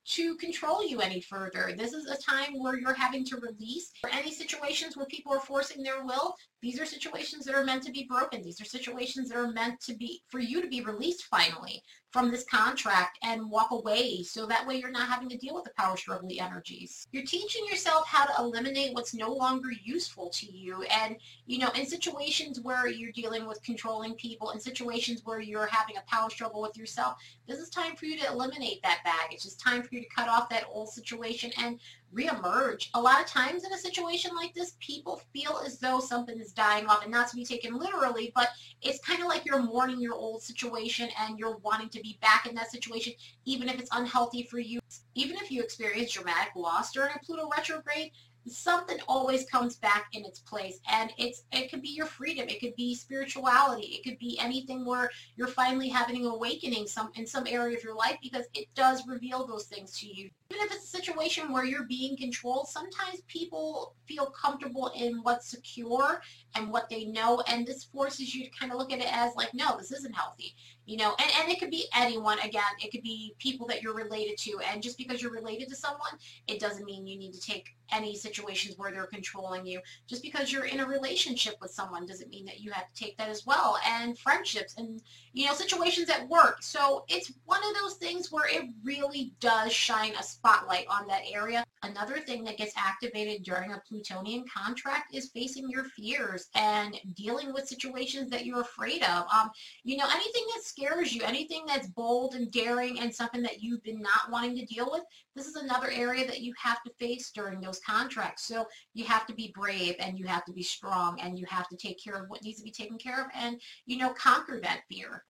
to 0.09 0.35
control 0.37 0.83
you 0.85 1.01
any 1.01 1.21
further. 1.21 1.71
This 1.77 1.93
is 1.93 2.07
a 2.07 2.17
time 2.17 2.59
where 2.59 2.79
you're 2.79 2.93
having 2.93 3.23
to 3.25 3.37
release. 3.37 3.91
For 4.01 4.09
any 4.09 4.31
situations 4.31 4.97
where 4.97 5.05
people 5.05 5.33
are 5.33 5.39
forcing 5.39 5.83
their 5.83 6.03
will, 6.03 6.35
these 6.61 6.79
are 6.79 6.85
situations 6.85 7.45
that 7.45 7.53
are 7.53 7.63
meant 7.63 7.83
to 7.83 7.91
be 7.91 8.07
broken. 8.09 8.41
These 8.41 8.59
are 8.59 8.65
situations 8.65 9.29
that 9.29 9.37
are 9.37 9.51
meant 9.51 9.79
to 9.81 9.93
be, 9.93 10.21
for 10.29 10.39
you 10.39 10.61
to 10.61 10.67
be 10.67 10.81
released 10.81 11.25
finally 11.25 11.83
from 12.11 12.31
this 12.31 12.45
contract 12.45 13.19
and 13.23 13.49
walk 13.49 13.71
away 13.71 14.23
so 14.23 14.45
that 14.45 14.65
way 14.65 14.75
you're 14.75 14.91
not 14.91 15.07
having 15.07 15.29
to 15.29 15.37
deal 15.37 15.53
with 15.53 15.63
the 15.63 15.71
power 15.77 15.95
struggle 15.95 16.29
energies. 16.39 17.07
You're 17.11 17.25
teaching 17.25 17.65
yourself 17.65 18.07
how 18.07 18.25
to 18.25 18.33
eliminate 18.39 18.93
what's 18.93 19.13
no 19.13 19.31
longer 19.33 19.69
useful 19.83 20.29
to 20.29 20.45
you 20.45 20.83
and 20.83 21.15
you 21.45 21.59
know 21.59 21.69
in 21.69 21.85
situations 21.85 22.59
where 22.59 22.87
you're 22.87 23.11
dealing 23.11 23.47
with 23.47 23.61
controlling 23.63 24.15
people 24.15 24.51
in 24.51 24.59
situations 24.59 25.21
where 25.23 25.39
you're 25.39 25.67
having 25.67 25.97
a 25.97 26.11
power 26.11 26.29
struggle 26.29 26.61
with 26.61 26.77
yourself 26.77 27.15
this 27.47 27.59
is 27.59 27.69
time 27.69 27.95
for 27.95 28.05
you 28.05 28.17
to 28.17 28.27
eliminate 28.27 28.81
that 28.83 28.99
baggage 29.03 29.45
it's 29.45 29.55
time 29.55 29.81
for 29.81 29.95
you 29.95 30.01
to 30.01 30.07
cut 30.15 30.27
off 30.27 30.49
that 30.49 30.65
old 30.71 30.89
situation 30.89 31.51
and 31.57 31.79
reemerge. 32.13 32.89
A 32.93 33.01
lot 33.01 33.21
of 33.21 33.27
times 33.27 33.63
in 33.63 33.73
a 33.73 33.77
situation 33.77 34.31
like 34.35 34.53
this, 34.53 34.75
people 34.79 35.21
feel 35.33 35.61
as 35.65 35.77
though 35.79 35.99
something 35.99 36.39
is 36.39 36.51
dying 36.51 36.87
off, 36.87 37.03
and 37.03 37.11
not 37.11 37.27
to 37.29 37.35
be 37.35 37.45
taken 37.45 37.77
literally, 37.77 38.31
but 38.35 38.49
it's 38.81 38.99
kind 38.99 39.21
of 39.21 39.27
like 39.27 39.45
you're 39.45 39.61
mourning 39.61 39.99
your 39.99 40.15
old 40.15 40.41
situation 40.41 41.09
and 41.19 41.37
you're 41.37 41.57
wanting 41.57 41.89
to 41.99 42.03
be 42.03 42.17
back 42.21 42.45
in 42.47 42.55
that 42.55 42.71
situation, 42.71 43.13
even 43.45 43.69
if 43.69 43.79
it's 43.79 43.89
unhealthy 43.93 44.43
for 44.43 44.59
you. 44.59 44.79
Even 45.15 45.37
if 45.37 45.51
you 45.51 45.61
experience 45.61 46.11
dramatic 46.11 46.55
loss 46.55 46.91
during 46.91 47.11
a 47.13 47.19
Pluto 47.19 47.49
retrograde, 47.55 48.11
something 48.47 48.97
always 49.07 49.45
comes 49.49 49.75
back 49.75 50.07
in 50.13 50.25
its 50.25 50.39
place. 50.39 50.79
And 50.89 51.11
it's 51.17 51.43
it 51.51 51.69
could 51.69 51.81
be 51.81 51.89
your 51.89 52.05
freedom. 52.05 52.47
It 52.47 52.59
could 52.59 52.75
be 52.75 52.95
spirituality. 52.95 53.87
It 53.87 54.03
could 54.03 54.17
be 54.17 54.39
anything 54.39 54.85
where 54.85 55.09
you're 55.35 55.47
finally 55.47 55.89
having 55.89 56.17
an 56.17 56.31
awakening 56.31 56.87
some 56.87 57.11
in 57.15 57.27
some 57.27 57.45
area 57.47 57.77
of 57.77 57.83
your 57.83 57.95
life 57.95 58.17
because 58.21 58.45
it 58.53 58.67
does 58.75 59.05
reveal 59.07 59.45
those 59.45 59.65
things 59.65 59.97
to 59.99 60.07
you 60.07 60.29
even 60.49 60.65
if 60.65 60.73
it's 60.73 60.85
a 60.85 60.97
situation 60.97 61.51
where 61.51 61.63
you're 61.63 61.85
being 61.85 62.17
controlled 62.17 62.67
sometimes 62.67 63.21
people 63.27 63.95
feel 64.07 64.27
comfortable 64.27 64.91
in 64.95 65.19
what's 65.23 65.49
secure 65.49 66.21
and 66.55 66.69
what 66.69 66.89
they 66.89 67.05
know 67.05 67.41
and 67.47 67.65
this 67.65 67.83
forces 67.85 68.33
you 68.33 68.43
to 68.43 68.49
kind 68.51 68.71
of 68.71 68.77
look 68.77 68.91
at 68.91 68.99
it 68.99 69.11
as 69.11 69.35
like 69.35 69.53
no 69.53 69.77
this 69.77 69.91
isn't 69.91 70.15
healthy 70.15 70.55
you 70.85 70.97
know 70.97 71.15
and, 71.19 71.31
and 71.41 71.51
it 71.51 71.59
could 71.59 71.71
be 71.71 71.85
anyone 71.95 72.39
again 72.39 72.61
it 72.83 72.91
could 72.91 73.03
be 73.03 73.33
people 73.39 73.67
that 73.67 73.81
you're 73.81 73.95
related 73.95 74.37
to 74.37 74.59
and 74.71 74.81
just 74.81 74.97
because 74.97 75.21
you're 75.21 75.31
related 75.31 75.69
to 75.69 75.75
someone 75.75 76.11
it 76.47 76.59
doesn't 76.59 76.85
mean 76.85 77.05
you 77.07 77.17
need 77.17 77.33
to 77.33 77.41
take 77.41 77.75
any 77.91 78.15
situations 78.15 78.77
where 78.77 78.91
they're 78.91 79.05
controlling 79.05 79.65
you. 79.65 79.79
Just 80.07 80.21
because 80.21 80.51
you're 80.51 80.65
in 80.65 80.79
a 80.79 80.85
relationship 80.85 81.55
with 81.61 81.71
someone 81.71 82.05
doesn't 82.05 82.29
mean 82.29 82.45
that 82.45 82.59
you 82.59 82.71
have 82.71 82.87
to 82.87 83.03
take 83.03 83.17
that 83.17 83.29
as 83.29 83.45
well. 83.45 83.77
And 83.85 84.17
friendships 84.17 84.75
and, 84.77 85.01
you 85.39 85.45
know, 85.45 85.53
situations 85.53 86.09
at 86.09 86.27
work. 86.27 86.61
So 86.61 87.05
it's 87.07 87.31
one 87.45 87.61
of 87.63 87.73
those 87.81 87.93
things 87.93 88.29
where 88.29 88.53
it 88.53 88.69
really 88.83 89.31
does 89.39 89.71
shine 89.71 90.11
a 90.19 90.21
spotlight 90.21 90.85
on 90.89 91.07
that 91.07 91.21
area. 91.31 91.63
Another 91.81 92.19
thing 92.19 92.43
that 92.43 92.57
gets 92.57 92.73
activated 92.75 93.43
during 93.43 93.71
a 93.71 93.81
Plutonian 93.87 94.43
contract 94.53 95.15
is 95.15 95.29
facing 95.29 95.69
your 95.69 95.85
fears 95.85 96.49
and 96.55 96.99
dealing 97.15 97.53
with 97.53 97.69
situations 97.69 98.29
that 98.31 98.45
you're 98.45 98.59
afraid 98.59 99.01
of. 99.03 99.27
Um, 99.33 99.49
you 99.85 99.95
know, 99.95 100.07
anything 100.11 100.43
that 100.53 100.63
scares 100.65 101.13
you, 101.13 101.21
anything 101.23 101.63
that's 101.65 101.87
bold 101.87 102.35
and 102.35 102.51
daring 102.51 102.99
and 102.99 103.15
something 103.15 103.41
that 103.43 103.61
you've 103.61 103.81
been 103.83 104.01
not 104.01 104.29
wanting 104.29 104.57
to 104.57 104.65
deal 104.65 104.89
with, 104.91 105.03
this 105.37 105.47
is 105.47 105.55
another 105.55 105.89
area 105.89 106.27
that 106.27 106.41
you 106.41 106.53
have 106.61 106.83
to 106.83 106.91
face 106.99 107.31
during 107.33 107.61
those 107.61 107.79
contracts. 107.79 108.45
So 108.45 108.67
you 108.93 109.05
have 109.05 109.25
to 109.27 109.33
be 109.33 109.53
brave 109.55 109.95
and 109.99 110.19
you 110.19 110.27
have 110.27 110.43
to 110.45 110.51
be 110.51 110.63
strong 110.63 111.17
and 111.21 111.39
you 111.39 111.45
have 111.47 111.69
to 111.69 111.77
take 111.77 112.03
care 112.03 112.21
of 112.21 112.29
what 112.29 112.43
needs 112.43 112.57
to 112.57 112.65
be 112.65 112.71
taken 112.71 112.97
care 112.97 113.21
of 113.21 113.27
and, 113.33 113.61
you 113.85 113.97
know, 113.97 114.09
conquer 114.09 114.59
that 114.61 114.81
fear. 114.91 115.23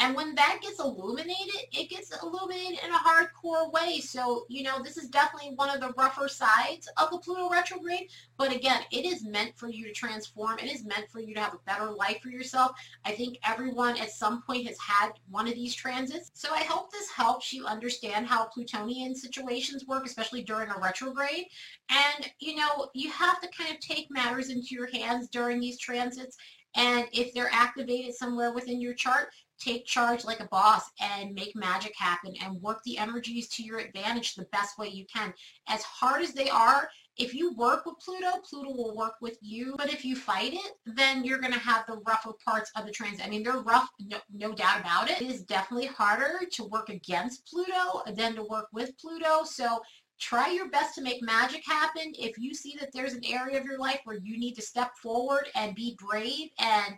And 0.00 0.14
when 0.14 0.34
that 0.34 0.58
gets 0.60 0.80
illuminated, 0.80 1.54
it 1.72 1.88
gets 1.88 2.10
illuminated 2.20 2.80
in 2.84 2.90
a 2.90 2.98
hardcore 2.98 3.72
way. 3.72 4.00
So, 4.00 4.44
you 4.48 4.62
know, 4.62 4.82
this 4.82 4.98
is 4.98 5.08
definitely 5.08 5.54
one 5.54 5.70
of 5.70 5.80
the 5.80 5.94
rougher 5.96 6.28
sides 6.28 6.88
of 6.98 7.10
the 7.10 7.18
Pluto 7.18 7.48
retrograde. 7.48 8.10
But 8.36 8.54
again, 8.54 8.82
it 8.90 9.06
is 9.06 9.24
meant 9.24 9.56
for 9.56 9.68
you 9.68 9.86
to 9.86 9.92
transform. 9.92 10.58
It 10.58 10.70
is 10.70 10.84
meant 10.84 11.08
for 11.10 11.20
you 11.20 11.32
to 11.34 11.40
have 11.40 11.54
a 11.54 11.58
better 11.64 11.90
life 11.90 12.20
for 12.20 12.28
yourself. 12.28 12.72
I 13.06 13.12
think 13.12 13.38
everyone 13.46 13.96
at 13.96 14.10
some 14.10 14.42
point 14.42 14.66
has 14.66 14.78
had 14.78 15.12
one 15.30 15.46
of 15.46 15.54
these 15.54 15.74
transits. 15.74 16.30
So 16.34 16.52
I 16.52 16.64
hope 16.64 16.90
this 16.90 17.10
helps 17.10 17.52
you 17.52 17.64
understand 17.64 18.26
how 18.26 18.46
Plutonian 18.46 19.14
situations 19.14 19.86
work, 19.86 20.04
especially 20.04 20.42
during 20.42 20.70
a 20.70 20.78
retrograde. 20.78 21.46
And, 21.88 22.30
you 22.40 22.56
know, 22.56 22.90
you 22.94 23.10
have 23.10 23.40
to 23.40 23.48
kind 23.56 23.72
of 23.72 23.80
take 23.80 24.10
matters 24.10 24.50
into 24.50 24.74
your 24.74 24.90
hands 24.90 25.28
during 25.28 25.60
these 25.60 25.78
transits. 25.78 26.36
And 26.76 27.06
if 27.12 27.32
they're 27.32 27.52
activated 27.52 28.14
somewhere 28.14 28.52
within 28.52 28.80
your 28.80 28.94
chart, 28.94 29.28
take 29.64 29.86
charge 29.86 30.24
like 30.24 30.40
a 30.40 30.48
boss 30.48 30.82
and 31.00 31.34
make 31.34 31.56
magic 31.56 31.94
happen 31.96 32.34
and 32.42 32.60
work 32.60 32.80
the 32.84 32.98
energies 32.98 33.48
to 33.48 33.62
your 33.62 33.78
advantage 33.78 34.34
the 34.34 34.46
best 34.52 34.78
way 34.78 34.88
you 34.88 35.06
can. 35.12 35.32
As 35.68 35.82
hard 35.82 36.22
as 36.22 36.32
they 36.32 36.50
are, 36.50 36.88
if 37.16 37.32
you 37.32 37.54
work 37.54 37.86
with 37.86 37.98
Pluto, 38.00 38.40
Pluto 38.48 38.70
will 38.70 38.96
work 38.96 39.14
with 39.20 39.38
you. 39.40 39.74
But 39.78 39.92
if 39.92 40.04
you 40.04 40.16
fight 40.16 40.54
it, 40.54 40.72
then 40.84 41.24
you're 41.24 41.38
going 41.38 41.52
to 41.52 41.58
have 41.58 41.86
the 41.86 42.00
rougher 42.06 42.32
parts 42.44 42.70
of 42.76 42.86
the 42.86 42.92
transit. 42.92 43.24
I 43.24 43.30
mean, 43.30 43.44
they're 43.44 43.60
rough, 43.60 43.88
no, 44.00 44.18
no 44.32 44.52
doubt 44.52 44.80
about 44.80 45.10
it. 45.10 45.22
It 45.22 45.30
is 45.30 45.42
definitely 45.42 45.86
harder 45.86 46.40
to 46.50 46.64
work 46.64 46.88
against 46.88 47.46
Pluto 47.46 48.02
than 48.14 48.34
to 48.34 48.42
work 48.42 48.66
with 48.72 48.98
Pluto. 48.98 49.44
So 49.44 49.80
try 50.20 50.50
your 50.50 50.68
best 50.70 50.94
to 50.96 51.02
make 51.02 51.22
magic 51.22 51.62
happen. 51.64 52.12
If 52.18 52.36
you 52.36 52.54
see 52.54 52.76
that 52.80 52.90
there's 52.92 53.14
an 53.14 53.24
area 53.24 53.58
of 53.60 53.64
your 53.64 53.78
life 53.78 54.00
where 54.04 54.18
you 54.18 54.38
need 54.38 54.54
to 54.54 54.62
step 54.62 54.90
forward 55.00 55.48
and 55.54 55.74
be 55.74 55.96
brave 56.00 56.48
and 56.58 56.96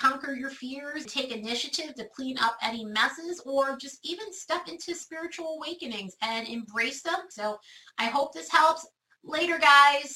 conquer 0.00 0.32
your 0.34 0.50
fears, 0.50 1.04
take 1.04 1.30
initiative 1.30 1.94
to 1.94 2.08
clean 2.14 2.38
up 2.38 2.56
any 2.62 2.84
messes, 2.84 3.42
or 3.44 3.76
just 3.76 3.98
even 4.02 4.32
step 4.32 4.68
into 4.68 4.94
spiritual 4.94 5.58
awakenings 5.58 6.16
and 6.22 6.48
embrace 6.48 7.02
them. 7.02 7.18
So 7.28 7.58
I 7.98 8.06
hope 8.06 8.32
this 8.32 8.50
helps. 8.50 8.86
Later, 9.22 9.58
guys. 9.58 10.08